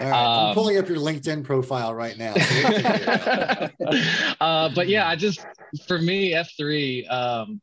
Right, 0.00 0.10
um, 0.10 0.48
I'm 0.48 0.54
pulling 0.54 0.78
up 0.78 0.88
your 0.88 0.98
LinkedIn 0.98 1.44
profile 1.44 1.94
right 1.94 2.16
now. 2.16 2.34
uh, 4.40 4.70
but 4.74 4.88
yeah, 4.88 5.08
I 5.08 5.16
just 5.16 5.44
for 5.86 5.98
me 5.98 6.34
F 6.34 6.50
three. 6.56 7.06
Um, 7.06 7.60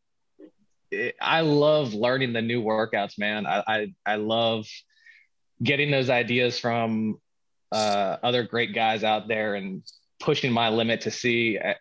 it, 0.92 1.16
I 1.20 1.42
love 1.42 1.94
learning 1.94 2.34
the 2.34 2.42
new 2.42 2.62
workouts, 2.62 3.18
man. 3.18 3.48
I 3.48 3.64
I, 3.68 3.94
I 4.06 4.16
love 4.16 4.68
getting 5.64 5.90
those 5.90 6.10
ideas 6.10 6.60
from 6.60 7.20
uh, 7.72 8.18
other 8.22 8.44
great 8.44 8.74
guys 8.74 9.04
out 9.04 9.28
there 9.28 9.56
and 9.56 9.82
pushing 10.20 10.52
my 10.52 10.70
limit 10.70 11.02
to 11.02 11.12
see 11.12 11.58
uh, 11.58 11.74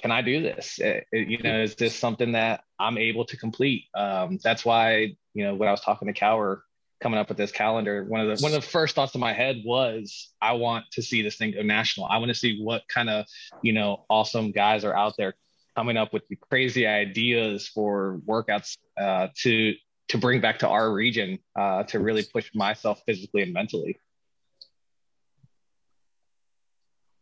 can 0.00 0.10
I 0.10 0.22
do 0.22 0.42
this? 0.42 0.78
It, 0.78 1.06
it, 1.10 1.28
you 1.28 1.38
know, 1.38 1.62
is 1.62 1.74
this 1.74 1.94
something 1.94 2.32
that 2.32 2.62
I'm 2.78 2.98
able 2.98 3.24
to 3.26 3.36
complete? 3.36 3.86
Um, 3.94 4.38
that's 4.42 4.64
why, 4.64 5.16
you 5.34 5.44
know, 5.44 5.54
when 5.54 5.68
I 5.68 5.72
was 5.72 5.80
talking 5.80 6.06
to 6.06 6.14
Cowher 6.14 6.60
coming 7.00 7.18
up 7.18 7.28
with 7.28 7.38
this 7.38 7.52
calendar, 7.52 8.04
one 8.04 8.20
of 8.20 8.26
the 8.26 8.42
one 8.42 8.54
of 8.54 8.60
the 8.60 8.68
first 8.68 8.94
thoughts 8.94 9.14
in 9.14 9.20
my 9.20 9.32
head 9.32 9.62
was, 9.64 10.30
I 10.40 10.52
want 10.52 10.84
to 10.92 11.02
see 11.02 11.22
this 11.22 11.36
thing 11.36 11.52
go 11.52 11.62
national. 11.62 12.06
I 12.06 12.18
want 12.18 12.28
to 12.28 12.34
see 12.34 12.62
what 12.62 12.82
kind 12.88 13.10
of, 13.10 13.26
you 13.62 13.72
know, 13.72 14.04
awesome 14.08 14.52
guys 14.52 14.84
are 14.84 14.96
out 14.96 15.14
there 15.18 15.34
coming 15.76 15.96
up 15.96 16.12
with 16.12 16.22
crazy 16.48 16.86
ideas 16.86 17.68
for 17.68 18.20
workouts 18.26 18.76
uh, 19.00 19.28
to 19.42 19.74
to 20.08 20.18
bring 20.18 20.40
back 20.40 20.60
to 20.60 20.68
our 20.68 20.90
region 20.92 21.38
uh, 21.54 21.82
to 21.84 21.98
really 21.98 22.24
push 22.32 22.50
myself 22.54 23.02
physically 23.04 23.42
and 23.42 23.52
mentally. 23.52 24.00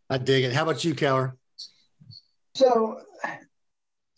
I 0.08 0.18
dig 0.18 0.44
it. 0.44 0.52
How 0.52 0.62
about 0.62 0.84
you, 0.84 0.94
Cower? 0.94 1.36
So, 2.56 3.02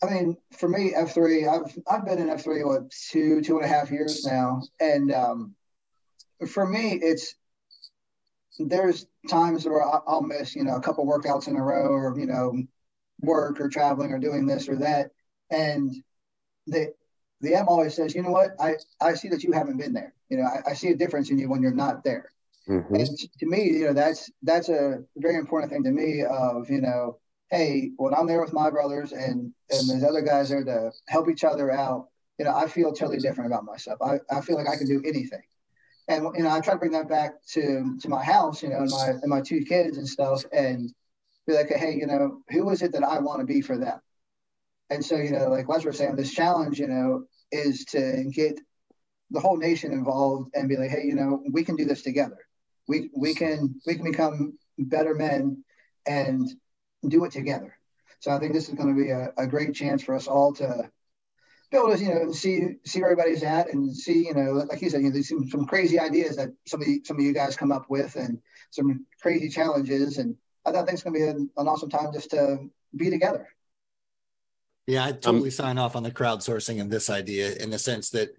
I 0.01 0.09
mean, 0.09 0.37
for 0.57 0.69
me, 0.69 0.93
F 0.95 1.13
three, 1.13 1.45
I've 1.45 1.77
I've 1.91 2.05
been 2.05 2.19
in 2.19 2.29
F 2.29 2.41
three 2.41 2.63
what 2.63 2.89
two 2.89 3.41
two 3.41 3.57
and 3.57 3.65
a 3.65 3.67
half 3.67 3.91
years 3.91 4.25
now, 4.25 4.61
and 4.79 5.13
um, 5.13 5.55
for 6.47 6.65
me, 6.65 6.93
it's 6.93 7.35
there's 8.57 9.07
times 9.29 9.65
where 9.65 9.83
I'll 9.83 10.21
miss 10.21 10.55
you 10.55 10.63
know 10.63 10.77
a 10.77 10.81
couple 10.81 11.05
workouts 11.05 11.49
in 11.49 11.57
a 11.57 11.61
row, 11.61 11.87
or 11.87 12.17
you 12.17 12.27
know, 12.27 12.63
work 13.19 13.59
or 13.59 13.67
traveling 13.67 14.13
or 14.13 14.19
doing 14.19 14.47
this 14.47 14.69
or 14.69 14.77
that, 14.77 15.11
and 15.51 15.93
the 16.65 16.93
the 17.41 17.55
M 17.55 17.67
always 17.67 17.93
says, 17.93 18.15
you 18.15 18.21
know 18.21 18.31
what, 18.31 18.51
I 18.57 18.75
I 19.01 19.15
see 19.15 19.27
that 19.29 19.43
you 19.43 19.51
haven't 19.51 19.79
been 19.79 19.91
there. 19.91 20.13
You 20.29 20.37
know, 20.37 20.45
I, 20.45 20.71
I 20.71 20.73
see 20.75 20.87
a 20.87 20.95
difference 20.95 21.29
in 21.29 21.39
you 21.39 21.49
when 21.49 21.61
you're 21.61 21.73
not 21.73 22.05
there. 22.05 22.31
Mm-hmm. 22.69 22.95
And 22.95 23.17
to 23.39 23.45
me, 23.45 23.63
you 23.65 23.87
know, 23.87 23.93
that's 23.93 24.31
that's 24.43 24.69
a 24.69 25.03
very 25.17 25.35
important 25.35 25.73
thing 25.73 25.83
to 25.83 25.91
me. 25.91 26.23
Of 26.23 26.69
you 26.69 26.79
know 26.79 27.19
hey, 27.49 27.91
when 27.97 28.13
I'm 28.13 28.27
there 28.27 28.41
with 28.41 28.53
my 28.53 28.69
brothers 28.69 29.11
and 29.11 29.53
and 29.69 29.89
there's 29.89 30.03
other 30.03 30.21
guys 30.21 30.49
there 30.49 30.63
to 30.63 30.91
help 31.07 31.29
each 31.29 31.43
other 31.43 31.71
out, 31.71 32.07
you 32.37 32.45
know, 32.45 32.55
I 32.55 32.67
feel 32.67 32.93
totally 32.93 33.19
different 33.19 33.51
about 33.51 33.65
myself. 33.65 33.99
I, 34.01 34.19
I 34.31 34.41
feel 34.41 34.55
like 34.55 34.67
I 34.67 34.77
can 34.77 34.87
do 34.87 35.01
anything. 35.05 35.43
And 36.07 36.23
you 36.35 36.43
know, 36.43 36.51
I 36.51 36.59
try 36.59 36.73
to 36.73 36.79
bring 36.79 36.93
that 36.93 37.09
back 37.09 37.33
to 37.53 37.97
to 37.99 38.09
my 38.09 38.23
house, 38.23 38.63
you 38.63 38.69
know, 38.69 38.77
and 38.77 38.89
my 38.89 39.09
and 39.09 39.29
my 39.29 39.41
two 39.41 39.61
kids 39.61 39.97
and 39.97 40.07
stuff, 40.07 40.43
and 40.51 40.91
be 41.45 41.53
like, 41.53 41.69
hey, 41.69 41.95
you 41.95 42.07
know, 42.07 42.41
who 42.49 42.69
is 42.69 42.81
it 42.81 42.93
that 42.93 43.03
I 43.03 43.19
want 43.19 43.39
to 43.39 43.45
be 43.45 43.61
for 43.61 43.77
them? 43.77 43.99
And 44.89 45.05
so, 45.05 45.17
you 45.17 45.31
know, 45.31 45.49
like 45.49 45.67
Wes 45.67 45.85
was 45.85 45.97
saying, 45.97 46.15
this 46.15 46.33
challenge, 46.33 46.79
you 46.79 46.87
know, 46.87 47.25
is 47.51 47.85
to 47.85 48.25
get 48.33 48.59
the 49.31 49.39
whole 49.39 49.57
nation 49.57 49.91
involved 49.91 50.51
and 50.55 50.67
be 50.67 50.77
like, 50.77 50.89
hey, 50.89 51.03
you 51.03 51.13
know, 51.13 51.43
we 51.51 51.63
can 51.63 51.75
do 51.75 51.85
this 51.85 52.01
together. 52.01 52.37
We 52.87 53.09
we 53.15 53.35
can 53.35 53.79
we 53.85 53.95
can 53.95 54.03
become 54.03 54.57
better 54.79 55.13
men 55.13 55.63
and 56.07 56.49
do 57.07 57.23
it 57.25 57.31
together. 57.31 57.75
So 58.19 58.31
I 58.31 58.39
think 58.39 58.53
this 58.53 58.67
is 58.67 58.75
going 58.75 58.89
to 58.95 59.01
be 59.01 59.11
a, 59.11 59.31
a 59.37 59.47
great 59.47 59.73
chance 59.73 60.03
for 60.03 60.15
us 60.15 60.27
all 60.27 60.53
to 60.53 60.89
be 61.71 61.77
able 61.77 61.95
to, 61.95 62.03
you 62.03 62.09
know, 62.09 62.21
and 62.21 62.35
see 62.35 62.75
see 62.83 62.99
where 62.99 63.11
everybody's 63.11 63.43
at 63.43 63.71
and 63.71 63.95
see, 63.95 64.27
you 64.27 64.33
know, 64.33 64.53
like 64.69 64.81
you 64.81 64.89
said, 64.89 65.01
you 65.01 65.11
know, 65.11 65.21
some, 65.21 65.47
some 65.47 65.65
crazy 65.65 65.99
ideas 65.99 66.35
that 66.35 66.49
some 66.65 66.81
of 66.81 66.87
the, 66.87 67.01
some 67.05 67.17
of 67.17 67.23
you 67.23 67.33
guys 67.33 67.55
come 67.55 67.71
up 67.71 67.85
with 67.89 68.15
and 68.15 68.41
some 68.71 69.05
crazy 69.21 69.49
challenges. 69.49 70.17
And 70.17 70.35
I 70.65 70.71
think 70.71 70.89
it's 70.89 71.03
going 71.03 71.13
to 71.13 71.19
be 71.19 71.27
an, 71.27 71.49
an 71.57 71.67
awesome 71.67 71.89
time 71.89 72.11
just 72.11 72.31
to 72.31 72.69
be 72.95 73.09
together. 73.09 73.47
Yeah, 74.89 75.05
I 75.05 75.11
totally 75.11 75.49
um, 75.49 75.51
sign 75.51 75.77
off 75.77 75.95
on 75.95 76.01
the 76.01 76.09
crowdsourcing 76.09 76.81
and 76.81 76.89
this 76.89 77.11
idea 77.11 77.53
in 77.57 77.69
the 77.69 77.77
sense 77.77 78.09
that 78.09 78.29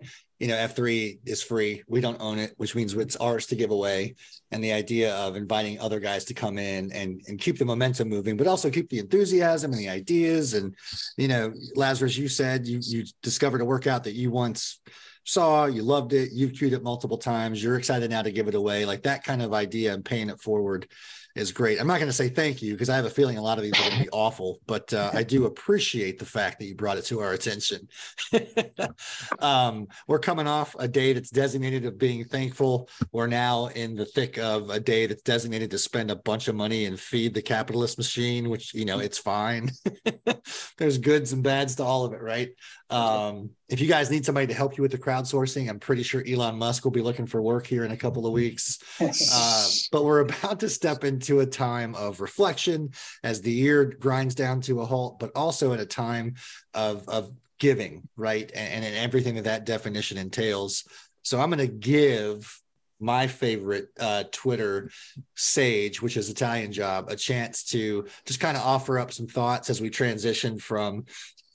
you 0.40 0.48
know 0.48 0.56
f3 0.56 1.20
is 1.24 1.40
free. 1.40 1.84
We 1.86 2.00
don't 2.00 2.20
own 2.20 2.40
it 2.40 2.54
which 2.56 2.74
means 2.74 2.92
it's 2.94 3.14
ours 3.16 3.46
to 3.46 3.54
give 3.54 3.70
away. 3.70 4.16
And 4.50 4.64
the 4.64 4.72
idea 4.72 5.14
of 5.14 5.36
inviting 5.36 5.78
other 5.78 6.00
guys 6.00 6.24
to 6.24 6.34
come 6.34 6.58
in 6.58 6.90
and 6.90 7.22
and 7.28 7.38
keep 7.38 7.56
the 7.56 7.64
momentum 7.64 8.08
moving 8.08 8.36
but 8.36 8.48
also 8.48 8.68
keep 8.68 8.88
the 8.88 8.98
enthusiasm 8.98 9.70
and 9.70 9.80
the 9.80 9.88
ideas. 9.88 10.54
And 10.54 10.74
you 11.16 11.28
know 11.28 11.52
lazarus 11.76 12.16
you 12.16 12.26
said 12.28 12.66
you 12.66 12.80
you 12.82 13.04
discovered 13.22 13.60
a 13.60 13.64
workout 13.64 14.02
that 14.04 14.14
you 14.14 14.32
once 14.32 14.80
saw 15.30 15.66
you 15.66 15.82
loved 15.82 16.12
it 16.12 16.32
you've 16.32 16.52
queued 16.52 16.72
it 16.72 16.82
multiple 16.82 17.16
times 17.16 17.62
you're 17.62 17.76
excited 17.76 18.10
now 18.10 18.20
to 18.20 18.32
give 18.32 18.48
it 18.48 18.54
away 18.56 18.84
like 18.84 19.02
that 19.02 19.22
kind 19.22 19.40
of 19.40 19.54
idea 19.54 19.94
and 19.94 20.04
paying 20.04 20.28
it 20.28 20.40
forward 20.40 20.88
is 21.36 21.52
great. 21.52 21.80
I'm 21.80 21.86
not 21.86 21.98
going 21.98 22.08
to 22.08 22.12
say 22.12 22.28
thank 22.28 22.60
you 22.60 22.72
because 22.72 22.88
I 22.88 22.96
have 22.96 23.04
a 23.04 23.10
feeling 23.10 23.38
a 23.38 23.42
lot 23.42 23.58
of 23.58 23.64
these 23.64 23.72
are 23.74 23.88
going 23.88 23.98
to 23.98 24.04
be 24.04 24.10
awful, 24.10 24.60
but 24.66 24.92
uh, 24.92 25.10
I 25.12 25.22
do 25.22 25.46
appreciate 25.46 26.18
the 26.18 26.24
fact 26.24 26.58
that 26.58 26.66
you 26.66 26.74
brought 26.74 26.98
it 26.98 27.04
to 27.06 27.20
our 27.20 27.32
attention. 27.32 27.88
um, 29.38 29.86
we're 30.08 30.18
coming 30.18 30.48
off 30.48 30.74
a 30.78 30.88
day 30.88 31.12
that's 31.12 31.30
designated 31.30 31.84
of 31.84 31.98
being 31.98 32.24
thankful. 32.24 32.88
We're 33.12 33.28
now 33.28 33.66
in 33.66 33.94
the 33.94 34.06
thick 34.06 34.38
of 34.38 34.70
a 34.70 34.80
day 34.80 35.06
that's 35.06 35.22
designated 35.22 35.70
to 35.70 35.78
spend 35.78 36.10
a 36.10 36.16
bunch 36.16 36.48
of 36.48 36.56
money 36.56 36.86
and 36.86 36.98
feed 36.98 37.34
the 37.34 37.42
capitalist 37.42 37.96
machine, 37.96 38.48
which, 38.48 38.74
you 38.74 38.84
know, 38.84 38.98
it's 38.98 39.18
fine. 39.18 39.70
There's 40.78 40.98
goods 40.98 41.32
and 41.32 41.44
bads 41.44 41.76
to 41.76 41.84
all 41.84 42.04
of 42.04 42.12
it, 42.12 42.20
right? 42.20 42.50
Um, 42.90 43.50
if 43.68 43.80
you 43.80 43.86
guys 43.86 44.10
need 44.10 44.24
somebody 44.24 44.48
to 44.48 44.54
help 44.54 44.76
you 44.76 44.82
with 44.82 44.90
the 44.90 44.98
crowdsourcing, 45.20 45.68
I'm 45.68 45.78
pretty 45.78 46.02
sure 46.02 46.22
Elon 46.26 46.56
Musk 46.56 46.84
will 46.84 46.90
be 46.90 47.02
looking 47.02 47.26
for 47.26 47.42
work 47.42 47.66
here 47.66 47.84
in 47.84 47.90
a 47.90 47.96
couple 47.96 48.26
of 48.26 48.32
weeks. 48.32 48.78
Uh, 49.32 49.68
but 49.92 50.04
we're 50.04 50.20
about 50.20 50.60
to 50.60 50.68
step 50.68 51.04
into 51.04 51.40
a 51.40 51.46
time 51.46 51.94
of 51.94 52.20
reflection 52.20 52.90
as 53.22 53.40
the 53.40 53.50
year 53.50 53.84
grinds 53.84 54.34
down 54.34 54.60
to 54.60 54.80
a 54.80 54.84
halt, 54.84 55.18
but 55.18 55.30
also 55.34 55.72
in 55.72 55.80
a 55.80 55.86
time 55.86 56.34
of, 56.74 57.08
of 57.08 57.30
giving, 57.58 58.08
right? 58.16 58.50
And, 58.54 58.84
and 58.84 58.96
everything 58.96 59.34
that 59.36 59.44
that 59.44 59.66
definition 59.66 60.16
entails. 60.18 60.84
So 61.22 61.40
I'm 61.40 61.50
going 61.50 61.58
to 61.58 61.72
give 61.72 62.60
my 63.00 63.26
favorite 63.26 63.88
uh, 63.98 64.24
Twitter 64.30 64.90
sage, 65.34 66.02
which 66.02 66.16
is 66.16 66.28
Italian 66.28 66.72
job, 66.72 67.08
a 67.08 67.16
chance 67.16 67.64
to 67.64 68.06
just 68.26 68.40
kind 68.40 68.56
of 68.56 68.62
offer 68.62 68.98
up 68.98 69.12
some 69.12 69.26
thoughts 69.26 69.70
as 69.70 69.80
we 69.80 69.90
transition 69.90 70.58
from 70.58 71.04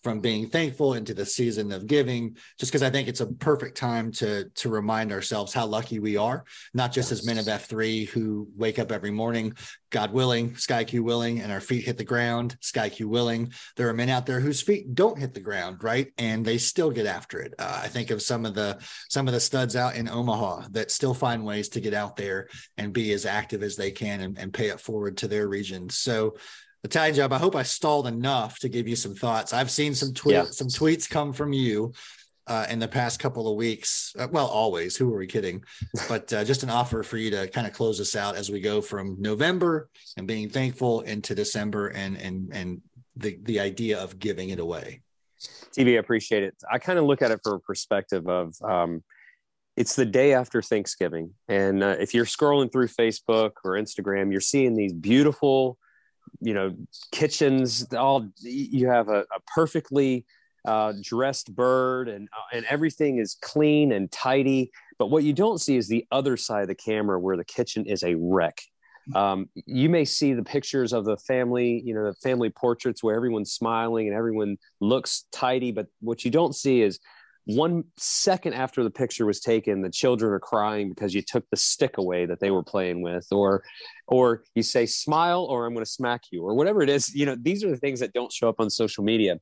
from 0.06 0.20
being 0.20 0.48
thankful 0.48 0.94
into 0.94 1.16
the 1.16 1.26
season 1.26 1.72
of 1.72 1.88
giving 1.88 2.38
just 2.60 2.72
because 2.72 2.84
i 2.84 2.92
think 2.92 3.08
it's 3.08 3.22
a 3.22 3.26
perfect 3.26 3.76
time 3.76 4.12
to 4.12 4.46
to 4.54 4.70
remind 4.70 5.12
ourselves 5.12 5.52
how 5.52 5.66
lucky 5.66 5.98
we 5.98 6.16
are 6.16 6.46
not 6.76 6.92
just 6.92 7.12
as 7.12 7.26
men 7.26 7.40
of 7.40 7.46
f3 7.46 8.08
who 8.10 8.48
wake 8.56 8.78
up 8.78 8.92
every 8.92 9.10
morning 9.10 9.52
god 9.90 10.12
willing 10.12 10.56
sky 10.58 10.84
q 10.84 11.04
willing 11.04 11.40
and 11.42 11.52
our 11.52 11.60
feet 11.60 11.86
hit 11.86 11.98
the 11.98 12.04
ground 12.04 12.56
sky 12.60 12.88
q 12.88 13.10
willing. 13.10 13.52
There 13.78 13.90
are 13.90 13.94
men 13.94 14.10
out 14.10 14.26
there 14.26 14.40
whose 14.40 14.62
feet 14.62 14.94
don't 14.94 15.18
hit 15.18 15.34
the 15.34 15.40
ground 15.40 15.84
right? 15.84 16.12
And 16.18 16.46
they 16.46 16.58
still 16.58 16.92
get 16.92 17.06
after 17.06 17.40
it. 17.40 17.54
Uh, 17.58 17.80
i 17.84 17.88
think 17.88 18.12
of 18.12 18.22
some 18.22 18.46
of 18.46 18.54
the 18.54 18.78
some 19.10 19.28
of 19.28 19.34
the 19.34 19.40
studs 19.40 19.76
out 19.76 19.96
in 19.96 20.08
omaha 20.08 20.68
that 20.72 20.92
still 20.92 21.14
find 21.14 21.44
ways 21.44 21.70
to 21.70 21.82
get 21.82 21.94
out 21.94 22.16
there 22.16 22.50
and 22.78 22.94
be 22.94 23.14
as 23.14 23.26
active 23.26 23.64
as 23.64 23.76
they 23.76 23.90
can 23.90 24.22
and, 24.22 24.38
and 24.38 24.54
pay 24.54 24.68
it 24.68 24.80
forward 24.80 25.18
to 25.18 25.28
their 25.28 25.48
region. 25.48 25.90
So 25.90 26.36
Italian 26.86 27.16
job. 27.16 27.34
I 27.34 27.38
hope 27.38 27.56
I 27.56 27.64
stalled 27.64 28.08
enough 28.08 28.60
to 28.60 28.70
give 28.70 28.88
you 28.88 28.96
some 28.96 29.16
thoughts. 29.16 29.54
I've 29.54 29.72
seen 29.72 29.96
some 29.96 30.14
tweet, 30.14 30.36
yeah. 30.36 30.46
some 30.46 30.68
tweets 30.68 31.10
come 31.10 31.34
from 31.34 31.52
you 31.52 31.94
uh, 32.48 32.68
in 32.70 32.78
the 32.78 32.88
past 32.88 33.20
couple 33.20 33.50
of 33.50 33.56
weeks. 33.56 34.14
Uh, 34.18 34.28
well, 34.32 34.46
always. 34.46 34.96
Who 34.96 35.14
are 35.14 35.18
we 35.18 35.28
kidding? 35.28 35.64
But 36.08 36.32
uh, 36.32 36.44
just 36.44 36.64
an 36.64 36.70
offer 36.70 37.02
for 37.02 37.18
you 37.18 37.32
to 37.32 37.48
kind 37.48 37.66
of 37.66 37.74
close 37.74 38.00
us 38.00 38.16
out 38.16 38.36
as 38.36 38.52
we 38.52 38.62
go 38.62 38.82
from 38.82 39.18
November 39.20 39.90
and 40.18 40.28
being 40.28 40.50
thankful 40.50 41.02
into 41.02 41.34
December 41.34 41.88
and 41.88 42.18
and 42.18 42.54
and 42.54 42.82
the 43.16 43.40
the 43.44 43.60
idea 43.60 44.00
of 44.00 44.20
giving 44.20 44.50
it 44.50 44.60
away. 44.60 45.02
TV, 45.76 45.96
I 45.96 46.00
appreciate 46.00 46.44
it. 46.44 46.56
I 46.72 46.78
kind 46.78 47.00
of 47.00 47.06
look 47.06 47.22
at 47.22 47.32
it 47.32 47.40
from 47.44 47.54
a 47.54 47.60
perspective 47.60 48.28
of. 48.28 48.56
Um, 48.62 49.04
it's 49.76 49.98
the 49.98 50.06
day 50.06 50.34
after 50.34 50.62
Thanksgiving. 50.62 51.32
And 51.50 51.84
uh, 51.84 51.98
if 52.00 52.14
you're 52.14 52.24
scrolling 52.24 52.72
through 52.72 52.88
Facebook 52.88 53.52
or 53.66 53.72
Instagram, 53.74 54.32
you're 54.32 54.40
seeing 54.40 54.74
these 54.74 54.94
beautiful 54.94 55.78
you 56.42 56.54
know 56.54 56.76
kitchens 57.12 57.86
all 57.94 58.28
you 58.42 58.88
have 58.88 59.10
a, 59.10 59.22
a 59.22 59.40
perfectly 59.54 60.26
uh, 60.66 60.94
dressed 61.02 61.56
bird 61.56 62.10
and 62.10 62.28
uh, 62.34 62.58
and 62.58 62.66
everything 62.66 63.18
is 63.18 63.36
clean 63.42 63.92
and 63.92 64.12
tidy. 64.12 64.72
But 64.98 65.08
what 65.08 65.24
you 65.24 65.34
don't 65.34 65.60
see 65.60 65.78
is 65.78 65.88
the 65.88 66.06
other 66.12 66.38
side 66.38 66.64
of 66.64 66.68
the 66.68 66.76
camera 66.76 67.20
where 67.20 67.38
the 67.38 67.46
kitchen 67.46 67.86
is 67.86 68.04
a 68.04 68.16
wreck. 68.16 68.62
Um, 69.14 69.50
you 69.68 69.88
may 69.90 70.04
see 70.04 70.34
the 70.34 70.44
pictures 70.44 70.92
of 70.92 71.06
the 71.06 71.16
family 71.18 71.80
you 71.86 71.94
know 71.94 72.06
the 72.06 72.16
family 72.16 72.50
portraits 72.50 73.04
where 73.04 73.16
everyone's 73.16 73.52
smiling 73.52 74.08
and 74.08 74.18
everyone 74.18 74.58
looks 74.82 75.26
tidy 75.32 75.72
but 75.72 75.86
what 76.02 76.26
you 76.26 76.32
don't 76.32 76.56
see 76.56 76.82
is 76.82 77.00
one 77.46 77.84
second 77.96 78.54
after 78.54 78.84
the 78.84 78.90
picture 78.90 79.26
was 79.26 79.40
taken 79.40 79.82
the 79.82 79.90
children 79.90 80.34
are 80.34 80.40
crying 80.40 80.90
because 80.90 81.14
you 81.14 81.22
took 81.22 81.48
the 81.52 81.58
stick 81.58 81.98
away 81.98 82.26
that 82.26 82.40
they 82.40 82.50
were 82.50 82.64
playing 82.64 83.02
with 83.02 83.28
or 83.32 83.64
or 84.08 84.44
you 84.56 84.64
say 84.64 84.86
smile 84.86 85.44
or 85.44 85.66
i'm 85.66 85.74
going 85.74 85.86
to 85.86 85.92
smack 85.92 86.22
you 86.32 86.44
or 86.44 86.56
whatever 86.56 86.82
it 86.82 86.90
is. 86.90 87.14
You 87.14 87.26
know 87.26 87.36
these 87.40 87.64
are 87.64 87.70
the 87.70 87.78
things 87.78 88.00
that 88.00 88.14
don't 88.14 88.32
show 88.32 88.50
up 88.50 88.60
on 88.60 88.70
social 88.70 89.04
media. 89.04 89.40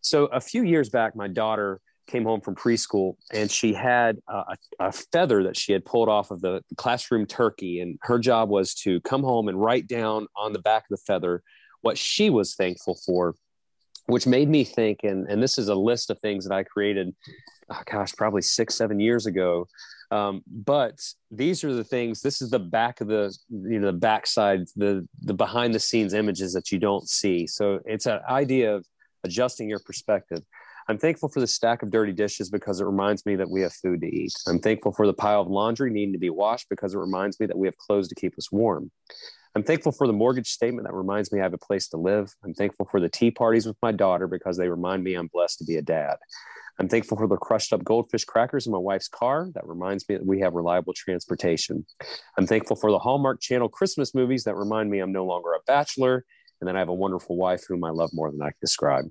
So 0.00 0.26
a 0.26 0.40
few 0.40 0.62
years 0.62 0.90
back 0.90 1.16
my 1.16 1.28
daughter 1.28 1.80
came 2.08 2.24
home 2.24 2.40
from 2.40 2.54
preschool 2.54 3.14
and 3.32 3.50
she 3.50 3.72
had 3.72 4.18
a, 4.28 4.56
a 4.80 4.92
feather 4.92 5.44
that 5.44 5.56
she 5.56 5.72
had 5.72 5.84
pulled 5.84 6.08
off 6.08 6.30
of 6.30 6.40
the 6.40 6.60
classroom 6.76 7.26
turkey 7.26 7.80
and 7.80 7.98
her 8.02 8.18
job 8.18 8.50
was 8.50 8.74
to 8.74 9.00
come 9.02 9.22
home 9.22 9.48
and 9.48 9.60
write 9.60 9.86
down 9.86 10.26
on 10.36 10.52
the 10.52 10.58
back 10.58 10.82
of 10.82 10.88
the 10.90 11.02
feather 11.06 11.42
what 11.80 11.96
she 11.96 12.28
was 12.28 12.54
thankful 12.54 12.98
for 13.06 13.34
which 14.06 14.26
made 14.26 14.48
me 14.48 14.64
think 14.64 15.00
and 15.04 15.26
and 15.28 15.42
this 15.42 15.58
is 15.58 15.68
a 15.68 15.74
list 15.74 16.10
of 16.10 16.18
things 16.20 16.46
that 16.46 16.54
i 16.54 16.62
created 16.62 17.14
oh 17.72 17.82
gosh 17.90 18.12
probably 18.16 18.42
six 18.42 18.74
seven 18.74 19.00
years 19.00 19.26
ago. 19.26 19.66
Um, 20.10 20.42
but 20.46 20.98
these 21.30 21.64
are 21.64 21.72
the 21.72 21.84
things 21.84 22.20
this 22.20 22.42
is 22.42 22.50
the 22.50 22.58
back 22.58 23.00
of 23.00 23.08
the 23.08 23.36
you 23.50 23.80
know 23.80 23.86
the 23.86 23.98
backside 23.98 24.66
the 24.76 25.06
the 25.22 25.34
behind 25.34 25.74
the 25.74 25.80
scenes 25.80 26.12
images 26.14 26.52
that 26.52 26.70
you 26.70 26.78
don't 26.78 27.08
see. 27.08 27.46
So 27.46 27.80
it's 27.84 28.06
an 28.06 28.20
idea 28.28 28.74
of 28.74 28.84
adjusting 29.24 29.68
your 29.68 29.80
perspective. 29.80 30.40
I'm 30.88 30.98
thankful 30.98 31.28
for 31.28 31.38
the 31.38 31.46
stack 31.46 31.82
of 31.82 31.92
dirty 31.92 32.12
dishes 32.12 32.50
because 32.50 32.80
it 32.80 32.84
reminds 32.84 33.24
me 33.24 33.36
that 33.36 33.48
we 33.48 33.60
have 33.62 33.72
food 33.72 34.00
to 34.00 34.06
eat. 34.06 34.32
I'm 34.48 34.58
thankful 34.58 34.92
for 34.92 35.06
the 35.06 35.14
pile 35.14 35.40
of 35.40 35.46
laundry 35.46 35.92
needing 35.92 36.12
to 36.12 36.18
be 36.18 36.28
washed 36.28 36.66
because 36.68 36.92
it 36.92 36.98
reminds 36.98 37.38
me 37.38 37.46
that 37.46 37.56
we 37.56 37.68
have 37.68 37.78
clothes 37.78 38.08
to 38.08 38.16
keep 38.16 38.36
us 38.36 38.50
warm 38.50 38.90
I'm 39.54 39.62
thankful 39.62 39.92
for 39.92 40.06
the 40.06 40.14
mortgage 40.14 40.48
statement 40.48 40.86
that 40.86 40.94
reminds 40.94 41.30
me 41.30 41.40
I 41.40 41.42
have 41.42 41.52
a 41.52 41.58
place 41.58 41.88
to 41.88 41.98
live. 41.98 42.34
I'm 42.42 42.54
thankful 42.54 42.86
for 42.90 43.00
the 43.00 43.10
tea 43.10 43.30
parties 43.30 43.66
with 43.66 43.76
my 43.82 43.92
daughter 43.92 44.26
because 44.26 44.56
they 44.56 44.68
remind 44.68 45.04
me 45.04 45.14
I'm 45.14 45.26
blessed 45.26 45.58
to 45.58 45.64
be 45.64 45.76
a 45.76 45.82
dad. 45.82 46.16
I'm 46.78 46.88
thankful 46.88 47.18
for 47.18 47.28
the 47.28 47.36
crushed 47.36 47.72
up 47.74 47.84
goldfish 47.84 48.24
crackers 48.24 48.66
in 48.66 48.72
my 48.72 48.78
wife's 48.78 49.08
car. 49.08 49.50
That 49.54 49.66
reminds 49.66 50.08
me 50.08 50.16
that 50.16 50.26
we 50.26 50.40
have 50.40 50.54
reliable 50.54 50.94
transportation. 50.94 51.84
I'm 52.38 52.46
thankful 52.46 52.76
for 52.76 52.90
the 52.90 52.98
Hallmark 52.98 53.42
Channel 53.42 53.68
Christmas 53.68 54.14
movies 54.14 54.44
that 54.44 54.56
remind 54.56 54.90
me 54.90 55.00
I'm 55.00 55.12
no 55.12 55.26
longer 55.26 55.52
a 55.52 55.60
bachelor 55.66 56.24
and 56.60 56.68
that 56.68 56.76
I 56.76 56.78
have 56.78 56.88
a 56.88 56.94
wonderful 56.94 57.36
wife 57.36 57.62
whom 57.68 57.84
I 57.84 57.90
love 57.90 58.10
more 58.14 58.30
than 58.30 58.40
I 58.40 58.46
can 58.46 58.58
describe. 58.62 59.04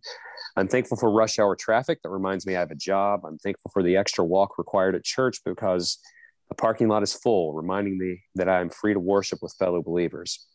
I'm 0.56 0.67
thankful 0.67 0.97
for 0.97 1.12
rush 1.12 1.38
hour 1.38 1.56
traffic 1.56 2.01
that 2.01 2.10
reminds 2.10 2.47
me 2.47 2.56
I 2.56 2.60
have 2.60 2.71
a 2.71 2.75
job. 2.75 3.21
I'm 3.25 3.38
thankful 3.38 3.69
for 3.71 3.84
the 3.84 3.95
extra 3.95 4.25
walk 4.25 4.58
required 4.58 4.95
at 4.95 5.04
church 5.04 5.38
because 5.45 5.99
the 6.52 6.56
parking 6.56 6.90
lot 6.90 7.02
is 7.02 7.14
full, 7.14 7.54
reminding 7.54 7.98
me 7.98 8.22
that 8.36 8.50
I 8.50 8.60
am 8.60 8.70
free 8.70 8.94
to 8.94 9.00
worship 9.00 9.40
with 9.42 9.56
fellow 9.58 9.82
believers. 9.82 10.48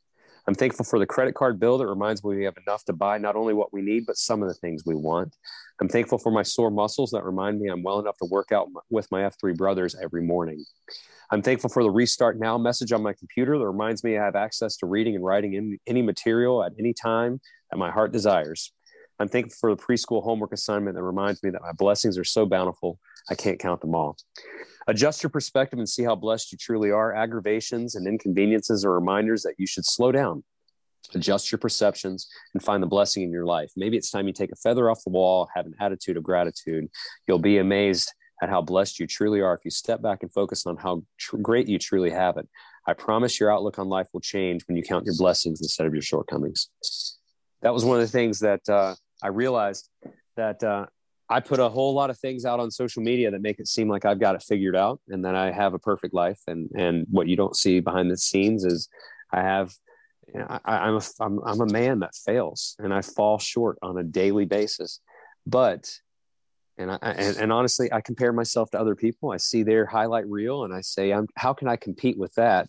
I'm 0.47 0.55
thankful 0.55 0.85
for 0.85 0.99
the 0.99 1.07
credit 1.07 1.35
card 1.35 1.59
bill 1.59 1.79
that 1.79 1.87
reminds 1.87 2.23
me 2.23 2.37
we 2.37 2.45
have 2.45 2.59
enough 2.67 2.85
to 2.85 2.93
buy 2.93 3.17
not 3.17 3.35
only 3.35 3.55
what 3.55 3.73
we 3.73 3.81
need, 3.81 4.05
but 4.07 4.19
some 4.19 4.43
of 4.43 4.49
the 4.49 4.55
things 4.55 4.83
we 4.85 4.95
want. 4.95 5.35
I'm 5.81 5.89
thankful 5.89 6.19
for 6.19 6.31
my 6.31 6.43
sore 6.43 6.71
muscles 6.71 7.13
that 7.13 7.25
remind 7.25 7.59
me 7.59 7.71
I'm 7.71 7.83
well 7.83 7.99
enough 7.99 8.19
to 8.19 8.27
work 8.27 8.53
out 8.53 8.69
with 8.91 9.11
my 9.11 9.23
F3 9.23 9.57
brothers 9.57 9.97
every 10.01 10.21
morning. 10.21 10.67
I'm 11.31 11.41
thankful 11.41 11.71
for 11.71 11.83
the 11.83 11.91
restart 11.91 12.39
now 12.39 12.59
message 12.59 12.93
on 12.93 13.03
my 13.03 13.15
computer 13.15 13.59
that 13.59 13.67
reminds 13.67 14.05
me 14.05 14.19
I 14.19 14.25
have 14.25 14.37
access 14.37 14.77
to 14.77 14.87
reading 14.87 15.15
and 15.15 15.25
writing 15.25 15.79
any 15.87 16.03
material 16.03 16.63
at 16.63 16.73
any 16.79 16.93
time 16.93 17.41
that 17.71 17.79
my 17.79 17.91
heart 17.91 18.13
desires. 18.13 18.71
I'm 19.19 19.29
thankful 19.29 19.57
for 19.59 19.75
the 19.75 19.83
preschool 19.83 20.23
homework 20.23 20.53
assignment 20.53 20.97
that 20.97 21.03
reminds 21.03 21.43
me 21.43 21.51
that 21.51 21.63
my 21.63 21.73
blessings 21.73 22.19
are 22.19 22.25
so 22.25 22.45
bountiful, 22.45 22.99
I 23.31 23.35
can't 23.35 23.59
count 23.59 23.81
them 23.81 23.95
all. 23.95 24.17
Adjust 24.87 25.23
your 25.23 25.31
perspective 25.31 25.79
and 25.79 25.89
see 25.89 26.05
how 26.05 26.15
blessed 26.15 26.53
you 26.53 26.59
truly 26.59 26.91
are. 26.91 27.15
Aggravations 27.15 27.95
and 27.95 28.07
inconveniences 28.07 28.85
are 28.85 28.93
reminders 28.93 29.43
that 29.43 29.55
you 29.59 29.67
should 29.67 29.85
slow 29.85 30.13
down, 30.13 30.45
adjust 31.15 31.51
your 31.51 31.59
perceptions, 31.59 32.29
and 32.55 32.63
find 32.63 32.83
the 32.83 32.87
blessing 32.87 33.23
in 33.23 33.33
your 33.33 33.47
life. 33.47 33.71
Maybe 33.77 33.97
it's 33.97 34.11
time 34.11 34.27
you 34.27 34.33
take 34.33 34.53
a 34.53 34.57
feather 34.57 34.91
off 34.91 35.03
the 35.05 35.11
wall, 35.11 35.49
have 35.55 35.67
an 35.67 35.75
attitude 35.81 36.17
of 36.17 36.23
gratitude. 36.23 36.89
You'll 37.27 37.39
be 37.39 37.59
amazed 37.59 38.13
at 38.43 38.51
how 38.51 38.61
blessed 38.61 39.01
you 39.01 39.07
truly 39.07 39.41
are 39.41 39.55
if 39.55 39.65
you 39.65 39.71
step 39.71 40.03
back 40.03 40.23
and 40.23 40.33
focus 40.33 40.67
on 40.67 40.77
how 40.77 41.03
tr- 41.19 41.39
great 41.39 41.69
you 41.69 41.79
truly 41.79 42.11
have 42.11 42.37
it. 42.37 42.47
I 42.87 42.93
promise 42.93 43.41
your 43.41 43.53
outlook 43.53 43.79
on 43.79 43.89
life 43.89 44.09
will 44.13 44.21
change 44.21 44.63
when 44.69 44.77
you 44.77 44.83
count 44.83 45.07
your 45.07 45.17
blessings 45.17 45.61
instead 45.61 45.87
of 45.87 45.95
your 45.95 46.03
shortcomings. 46.03 46.69
That 47.63 47.73
was 47.73 47.85
one 47.85 47.99
of 47.99 48.07
the 48.07 48.13
things 48.13 48.41
that 48.41 48.61
uh, 48.69 48.95
I 49.23 49.29
realized 49.29 49.89
that 50.37 50.63
uh, 50.63 50.87
I 51.29 51.41
put 51.41 51.59
a 51.59 51.69
whole 51.69 51.95
lot 51.95 52.11
of 52.11 52.19
things 52.19 52.45
out 52.45 52.61
on 52.61 52.71
social 52.71 53.03
media 53.03 53.31
that 53.31 53.43
make 53.43 53.59
it 53.59 53.69
seem 53.69 53.89
like 53.89 54.05
I've 54.05 54.21
got 54.21 54.35
it 54.35 54.43
figured 54.43 54.77
out 54.77 55.01
and 55.09 55.25
that 55.25 55.35
I 55.35 55.51
have 55.51 55.75
a 55.75 55.79
perfect 55.79 56.15
life. 56.15 56.41
And 56.47 56.71
and 56.77 57.07
what 57.11 57.27
you 57.27 57.37
don't 57.37 57.57
see 57.57 57.81
behind 57.81 58.11
the 58.11 58.17
scenes 58.17 58.65
is 58.65 58.89
I 59.33 59.43
have 59.43 59.75
I, 60.35 60.61
I'm, 60.65 60.97
a, 60.97 61.03
I'm, 61.21 61.41
I'm 61.45 61.61
a 61.61 61.73
man 61.73 62.01
that 62.01 62.15
fails 62.15 62.77
and 62.79 62.93
I 62.93 63.03
fall 63.03 63.39
short 63.39 63.79
on 63.83 63.99
a 63.99 64.03
daily 64.03 64.45
basis. 64.45 65.01
But, 65.47 65.91
and, 66.77 66.91
I, 66.91 66.99
and, 67.01 67.37
and 67.37 67.53
honestly, 67.53 67.93
I 67.93 68.01
compare 68.01 68.33
myself 68.33 68.71
to 68.73 68.81
other 68.81 68.97
people. 68.97 69.31
I 69.31 69.37
see 69.37 69.63
their 69.63 69.87
highlight 69.87 70.27
reel 70.27 70.65
and 70.65 70.75
I 70.75 70.81
say, 70.81 71.13
I'm, 71.13 71.29
how 71.37 71.53
can 71.53 71.69
I 71.69 71.77
compete 71.77 72.19
with 72.19 72.35
that? 72.35 72.69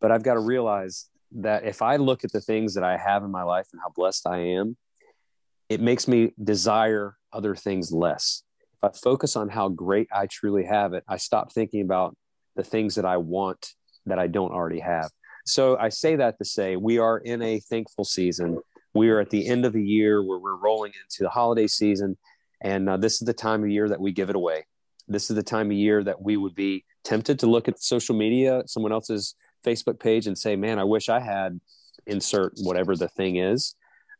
But 0.00 0.10
I've 0.10 0.22
got 0.22 0.34
to 0.34 0.40
realize 0.40 1.06
that 1.32 1.64
if 1.64 1.82
I 1.82 1.96
look 1.96 2.24
at 2.24 2.32
the 2.32 2.40
things 2.40 2.74
that 2.74 2.84
I 2.84 2.96
have 2.96 3.22
in 3.24 3.30
my 3.30 3.42
life 3.42 3.66
and 3.72 3.80
how 3.82 3.92
blessed 3.94 4.26
I 4.26 4.38
am, 4.38 4.76
it 5.68 5.80
makes 5.80 6.06
me 6.06 6.32
desire 6.42 7.16
other 7.32 7.54
things 7.54 7.92
less. 7.92 8.42
If 8.82 8.94
I 8.94 8.98
focus 8.98 9.36
on 9.36 9.48
how 9.48 9.68
great 9.68 10.08
I 10.12 10.26
truly 10.26 10.64
have 10.64 10.92
it, 10.92 11.04
I 11.08 11.16
stop 11.16 11.52
thinking 11.52 11.82
about 11.82 12.16
the 12.54 12.64
things 12.64 12.94
that 12.94 13.04
I 13.04 13.16
want 13.16 13.74
that 14.06 14.18
I 14.18 14.26
don't 14.26 14.52
already 14.52 14.80
have. 14.80 15.10
So 15.44 15.76
I 15.76 15.90
say 15.90 16.16
that 16.16 16.38
to 16.38 16.44
say 16.44 16.76
we 16.76 16.98
are 16.98 17.18
in 17.18 17.42
a 17.42 17.60
thankful 17.60 18.04
season. 18.04 18.60
We 18.94 19.10
are 19.10 19.20
at 19.20 19.30
the 19.30 19.46
end 19.46 19.64
of 19.64 19.72
the 19.72 19.82
year 19.82 20.22
where 20.22 20.38
we're 20.38 20.56
rolling 20.56 20.92
into 21.02 21.22
the 21.22 21.28
holiday 21.28 21.66
season. 21.66 22.16
And 22.60 22.88
uh, 22.88 22.96
this 22.96 23.14
is 23.14 23.26
the 23.26 23.34
time 23.34 23.62
of 23.62 23.70
year 23.70 23.88
that 23.88 24.00
we 24.00 24.12
give 24.12 24.30
it 24.30 24.36
away. 24.36 24.64
This 25.08 25.30
is 25.30 25.36
the 25.36 25.42
time 25.42 25.66
of 25.66 25.76
year 25.76 26.02
that 26.02 26.20
we 26.20 26.36
would 26.36 26.54
be 26.54 26.84
tempted 27.04 27.38
to 27.40 27.46
look 27.46 27.68
at 27.68 27.80
social 27.80 28.16
media, 28.16 28.62
someone 28.66 28.92
else's 28.92 29.34
Facebook 29.64 30.00
page, 30.00 30.26
and 30.26 30.36
say, 30.36 30.56
man, 30.56 30.78
I 30.78 30.84
wish 30.84 31.08
I 31.08 31.20
had 31.20 31.60
insert 32.06 32.54
whatever 32.62 32.96
the 32.96 33.08
thing 33.08 33.36
is. 33.36 33.74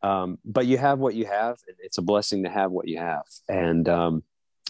Um, 0.06 0.38
but 0.44 0.66
you 0.66 0.78
have 0.78 1.00
what 1.00 1.16
you 1.16 1.24
have. 1.26 1.56
It's 1.80 1.98
a 1.98 2.02
blessing 2.02 2.44
to 2.44 2.48
have 2.48 2.70
what 2.70 2.86
you 2.86 2.98
have. 2.98 3.24
And, 3.48 3.88
um, 3.88 4.22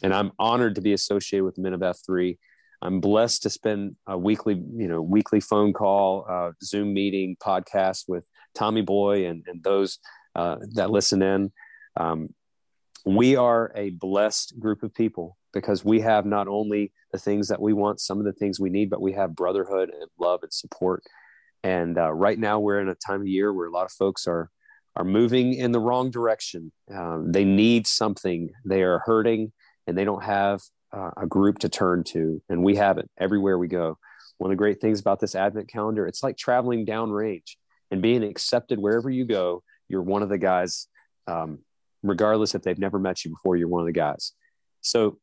and 0.03 0.15
I'm 0.15 0.33
honored 0.39 0.77
to 0.77 0.81
be 0.81 0.95
associated 0.95 1.45
with 1.45 1.59
Men 1.59 1.75
of 1.75 1.81
F3. 1.81 2.39
I'm 2.81 3.01
blessed 3.01 3.43
to 3.43 3.51
spend 3.51 3.97
a 4.07 4.17
weekly, 4.17 4.55
you 4.55 4.89
know, 4.89 5.03
weekly 5.03 5.41
phone 5.41 5.75
call, 5.75 6.25
uh, 6.27 6.53
Zoom 6.65 6.95
meeting, 6.95 7.37
podcast 7.39 8.05
with 8.09 8.25
Tommy 8.55 8.81
Boy 8.81 9.27
and, 9.27 9.45
and 9.47 9.63
those 9.63 9.99
uh, 10.35 10.57
that 10.73 10.91
listen 10.91 11.21
in. 11.21 11.53
Um, 11.99 12.31
we 13.05 13.37
are 13.37 13.73
a 13.75 13.91
blessed 13.91 14.59
group 14.59 14.83
of 14.83 14.95
people 14.95 15.37
because 15.53 15.85
we 15.85 16.01
have 16.01 16.25
not 16.25 16.49
only 16.49 16.93
the 17.13 17.19
things 17.19 17.49
that 17.49 17.61
we 17.61 17.75
want, 17.75 18.01
some 18.01 18.19
of 18.19 18.25
the 18.25 18.33
things 18.33 18.59
we 18.59 18.71
need, 18.71 18.89
but 18.89 19.03
we 19.03 19.13
have 19.13 19.37
brotherhood 19.37 19.91
and 19.91 20.09
love 20.19 20.41
and 20.43 20.53
support. 20.53 21.03
And 21.63 21.99
uh, 21.99 22.13
right 22.13 22.39
now, 22.39 22.59
we're 22.59 22.81
in 22.81 22.89
a 22.89 22.95
time 22.95 23.21
of 23.21 23.27
year 23.27 23.53
where 23.53 23.67
a 23.67 23.71
lot 23.71 23.85
of 23.85 23.93
folks 23.93 24.27
are 24.27 24.51
are 24.97 25.05
moving 25.05 25.53
in 25.53 25.73
the 25.73 25.81
wrong 25.81 26.11
direction. 26.11 26.73
Um, 26.93 27.31
they 27.31 27.45
need 27.45 27.87
something. 27.87 28.51
They 28.65 28.83
are 28.83 29.03
hurting, 29.05 29.53
and 29.87 29.97
they 29.97 30.05
don't 30.05 30.25
have 30.25 30.63
uh, 30.93 31.11
a 31.17 31.27
group 31.27 31.59
to 31.61 31.69
turn 31.69 32.03
to, 32.05 32.43
and 32.49 32.65
we 32.65 32.77
have 32.77 32.99
it 32.99 33.09
everywhere 33.19 33.59
we 33.59 33.69
go. 33.69 33.99
One 34.39 34.51
of 34.51 34.53
the 34.53 34.59
great 34.59 34.81
things 34.81 35.01
about 35.01 35.21
this 35.21 35.35
Advent 35.35 35.69
calendar, 35.69 36.07
it's 36.07 36.23
like 36.23 36.37
traveling 36.37 36.87
downrange 36.87 37.57
and 37.91 38.03
being 38.03 38.23
accepted 38.23 38.79
wherever 38.79 39.11
you 39.11 39.25
go. 39.25 39.63
You're 39.89 40.03
one 40.03 40.23
of 40.23 40.29
the 40.29 40.39
guys, 40.39 40.89
um, 41.27 41.61
regardless 42.03 42.55
if 42.55 42.63
they've 42.63 42.79
never 42.79 42.99
met 42.99 43.25
you 43.25 43.31
before. 43.31 43.57
You're 43.57 43.69
one 43.69 43.83
of 43.83 43.87
the 43.87 43.93
guys. 43.93 44.33
So 44.81 45.19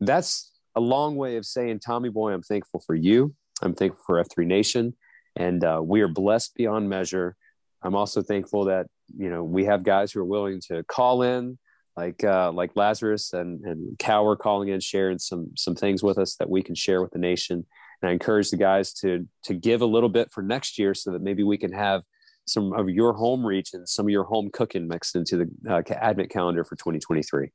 that's 0.00 0.52
a 0.74 0.80
long 0.80 1.16
way 1.16 1.36
of 1.36 1.46
saying, 1.46 1.80
Tommy 1.80 2.10
Boy, 2.10 2.32
I'm 2.32 2.42
thankful 2.42 2.80
for 2.86 2.94
you. 2.94 3.34
I'm 3.62 3.74
thankful 3.74 4.02
for 4.06 4.22
F3 4.22 4.46
Nation, 4.46 4.94
and 5.36 5.62
uh, 5.64 5.80
we 5.82 6.00
are 6.02 6.08
blessed 6.08 6.54
beyond 6.54 6.88
measure. 6.88 7.36
I'm 7.84 7.94
also 7.94 8.22
thankful 8.22 8.64
that 8.64 8.86
you 9.16 9.30
know 9.30 9.44
we 9.44 9.66
have 9.66 9.84
guys 9.84 10.12
who 10.12 10.20
are 10.20 10.24
willing 10.24 10.60
to 10.68 10.82
call 10.84 11.22
in 11.22 11.58
like 11.96 12.24
uh, 12.24 12.50
like 12.52 12.72
Lazarus 12.74 13.32
and 13.32 13.64
and 13.64 13.96
Cowher 13.98 14.36
calling 14.36 14.68
in, 14.68 14.80
sharing 14.80 15.18
some 15.18 15.50
some 15.56 15.74
things 15.74 16.02
with 16.02 16.18
us 16.18 16.36
that 16.36 16.50
we 16.50 16.62
can 16.62 16.74
share 16.74 17.00
with 17.02 17.12
the 17.12 17.18
nation. 17.18 17.64
And 18.02 18.08
I 18.08 18.12
encourage 18.12 18.50
the 18.50 18.56
guys 18.56 18.92
to 18.94 19.28
to 19.44 19.54
give 19.54 19.82
a 19.82 19.86
little 19.86 20.08
bit 20.08 20.30
for 20.32 20.42
next 20.42 20.78
year, 20.78 20.94
so 20.94 21.12
that 21.12 21.22
maybe 21.22 21.42
we 21.42 21.58
can 21.58 21.72
have 21.72 22.02
some 22.46 22.72
of 22.72 22.88
your 22.88 23.12
home 23.12 23.44
regions, 23.44 23.92
some 23.92 24.06
of 24.06 24.10
your 24.10 24.24
home 24.24 24.50
cooking 24.52 24.88
mixed 24.88 25.16
into 25.16 25.36
the 25.36 25.72
uh, 25.72 25.82
Advent 25.94 26.30
calendar 26.30 26.64
for 26.64 26.76
2023. 26.76 27.50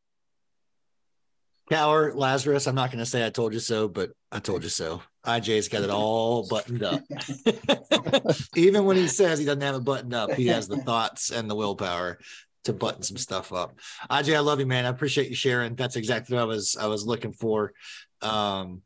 Cowher, 1.69 2.15
Lazarus, 2.15 2.67
I'm 2.67 2.75
not 2.75 2.91
going 2.91 2.99
to 2.99 3.05
say 3.05 3.25
I 3.25 3.29
told 3.29 3.53
you 3.53 3.59
so, 3.59 3.87
but 3.87 4.11
I 4.31 4.39
told 4.39 4.63
you 4.63 4.69
so. 4.69 5.01
IJ's 5.25 5.67
got 5.67 5.83
it 5.83 5.89
all 5.89 6.47
buttoned 6.47 6.83
up. 6.83 7.03
Even 8.55 8.85
when 8.85 8.97
he 8.97 9.07
says 9.07 9.37
he 9.37 9.45
doesn't 9.45 9.61
have 9.61 9.75
it 9.75 9.83
buttoned 9.83 10.13
up, 10.13 10.31
he 10.31 10.47
has 10.47 10.67
the 10.67 10.77
thoughts 10.77 11.31
and 11.31 11.49
the 11.49 11.55
willpower 11.55 12.19
to 12.63 12.73
button 12.73 13.03
some 13.03 13.17
stuff 13.17 13.53
up. 13.53 13.77
IJ, 14.09 14.35
I 14.35 14.39
love 14.39 14.59
you, 14.59 14.65
man. 14.65 14.85
I 14.85 14.89
appreciate 14.89 15.29
you 15.29 15.35
sharing. 15.35 15.75
That's 15.75 15.95
exactly 15.95 16.35
what 16.35 16.41
I 16.41 16.45
was 16.45 16.75
I 16.75 16.87
was 16.87 17.05
looking 17.05 17.33
for. 17.33 17.73
Um, 18.21 18.81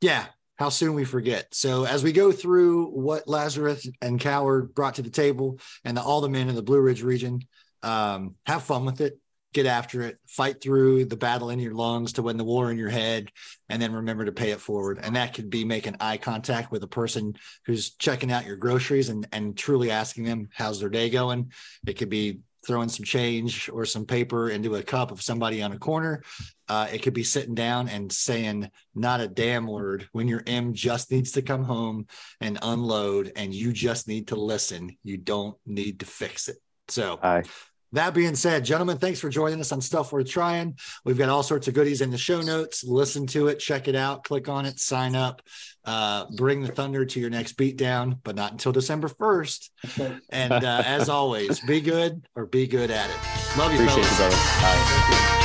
yeah, 0.00 0.26
how 0.56 0.68
soon 0.68 0.94
we 0.94 1.04
forget. 1.04 1.46
So 1.52 1.84
as 1.84 2.02
we 2.02 2.12
go 2.12 2.32
through 2.32 2.86
what 2.90 3.28
Lazarus 3.28 3.88
and 4.00 4.20
Cowher 4.20 4.72
brought 4.72 4.96
to 4.96 5.02
the 5.02 5.10
table 5.10 5.58
and 5.84 5.96
the, 5.96 6.02
all 6.02 6.20
the 6.20 6.28
men 6.28 6.48
in 6.48 6.54
the 6.54 6.62
Blue 6.62 6.80
Ridge 6.80 7.02
region, 7.02 7.40
um, 7.82 8.36
have 8.46 8.62
fun 8.62 8.84
with 8.84 9.00
it. 9.00 9.18
Get 9.54 9.66
after 9.66 10.02
it, 10.02 10.18
fight 10.26 10.60
through 10.60 11.06
the 11.06 11.16
battle 11.16 11.50
in 11.50 11.58
your 11.58 11.74
lungs 11.74 12.12
to 12.14 12.22
win 12.22 12.36
the 12.36 12.44
war 12.44 12.70
in 12.70 12.76
your 12.76 12.90
head, 12.90 13.30
and 13.68 13.80
then 13.80 13.92
remember 13.92 14.24
to 14.26 14.32
pay 14.32 14.50
it 14.50 14.60
forward. 14.60 15.00
And 15.02 15.16
that 15.16 15.32
could 15.32 15.48
be 15.48 15.64
making 15.64 15.96
eye 16.00 16.18
contact 16.18 16.70
with 16.70 16.82
a 16.82 16.88
person 16.88 17.34
who's 17.64 17.90
checking 17.94 18.30
out 18.30 18.46
your 18.46 18.56
groceries 18.56 19.08
and, 19.08 19.26
and 19.32 19.56
truly 19.56 19.90
asking 19.90 20.24
them, 20.24 20.48
How's 20.52 20.80
their 20.80 20.90
day 20.90 21.08
going? 21.08 21.52
It 21.86 21.94
could 21.94 22.10
be 22.10 22.40
throwing 22.66 22.88
some 22.88 23.04
change 23.04 23.70
or 23.70 23.84
some 23.84 24.04
paper 24.04 24.50
into 24.50 24.74
a 24.74 24.82
cup 24.82 25.10
of 25.10 25.22
somebody 25.22 25.62
on 25.62 25.72
a 25.72 25.78
corner. 25.78 26.22
Uh, 26.68 26.86
it 26.92 27.02
could 27.02 27.14
be 27.14 27.24
sitting 27.24 27.54
down 27.54 27.88
and 27.88 28.12
saying 28.12 28.70
not 28.94 29.20
a 29.20 29.28
damn 29.28 29.66
word 29.66 30.06
when 30.12 30.28
your 30.28 30.42
M 30.46 30.74
just 30.74 31.10
needs 31.10 31.32
to 31.32 31.42
come 31.42 31.64
home 31.64 32.06
and 32.40 32.58
unload, 32.60 33.32
and 33.36 33.54
you 33.54 33.72
just 33.72 34.06
need 34.06 34.28
to 34.28 34.36
listen. 34.36 34.96
You 35.02 35.16
don't 35.16 35.56
need 35.64 36.00
to 36.00 36.06
fix 36.06 36.48
it. 36.48 36.58
So, 36.88 37.18
Hi. 37.22 37.42
That 37.92 38.14
being 38.14 38.34
said, 38.34 38.64
gentlemen, 38.64 38.98
thanks 38.98 39.20
for 39.20 39.28
joining 39.28 39.60
us 39.60 39.72
on 39.72 39.80
Stuff 39.80 40.12
Worth 40.12 40.28
Trying. 40.28 40.78
We've 41.04 41.16
got 41.16 41.28
all 41.28 41.42
sorts 41.42 41.68
of 41.68 41.74
goodies 41.74 42.00
in 42.00 42.10
the 42.10 42.18
show 42.18 42.40
notes. 42.42 42.84
Listen 42.84 43.26
to 43.28 43.48
it, 43.48 43.58
check 43.58 43.88
it 43.88 43.94
out, 43.94 44.24
click 44.24 44.48
on 44.48 44.66
it, 44.66 44.78
sign 44.78 45.16
up, 45.16 45.40
uh, 45.84 46.26
bring 46.36 46.62
the 46.62 46.68
thunder 46.68 47.06
to 47.06 47.20
your 47.20 47.30
next 47.30 47.56
beatdown, 47.56 48.18
but 48.24 48.36
not 48.36 48.52
until 48.52 48.72
December 48.72 49.08
1st. 49.08 49.70
And 50.28 50.52
uh, 50.52 50.82
as 50.84 51.08
always, 51.08 51.60
be 51.60 51.80
good 51.80 52.26
or 52.36 52.46
be 52.46 52.66
good 52.66 52.90
at 52.90 53.08
it. 53.08 53.16
Love 53.58 53.72
you, 53.72 53.78
Appreciate 53.78 54.04
fellas. 54.04 54.34
you, 54.34 54.60
brother. 54.60 54.80
Bye. 55.26 55.37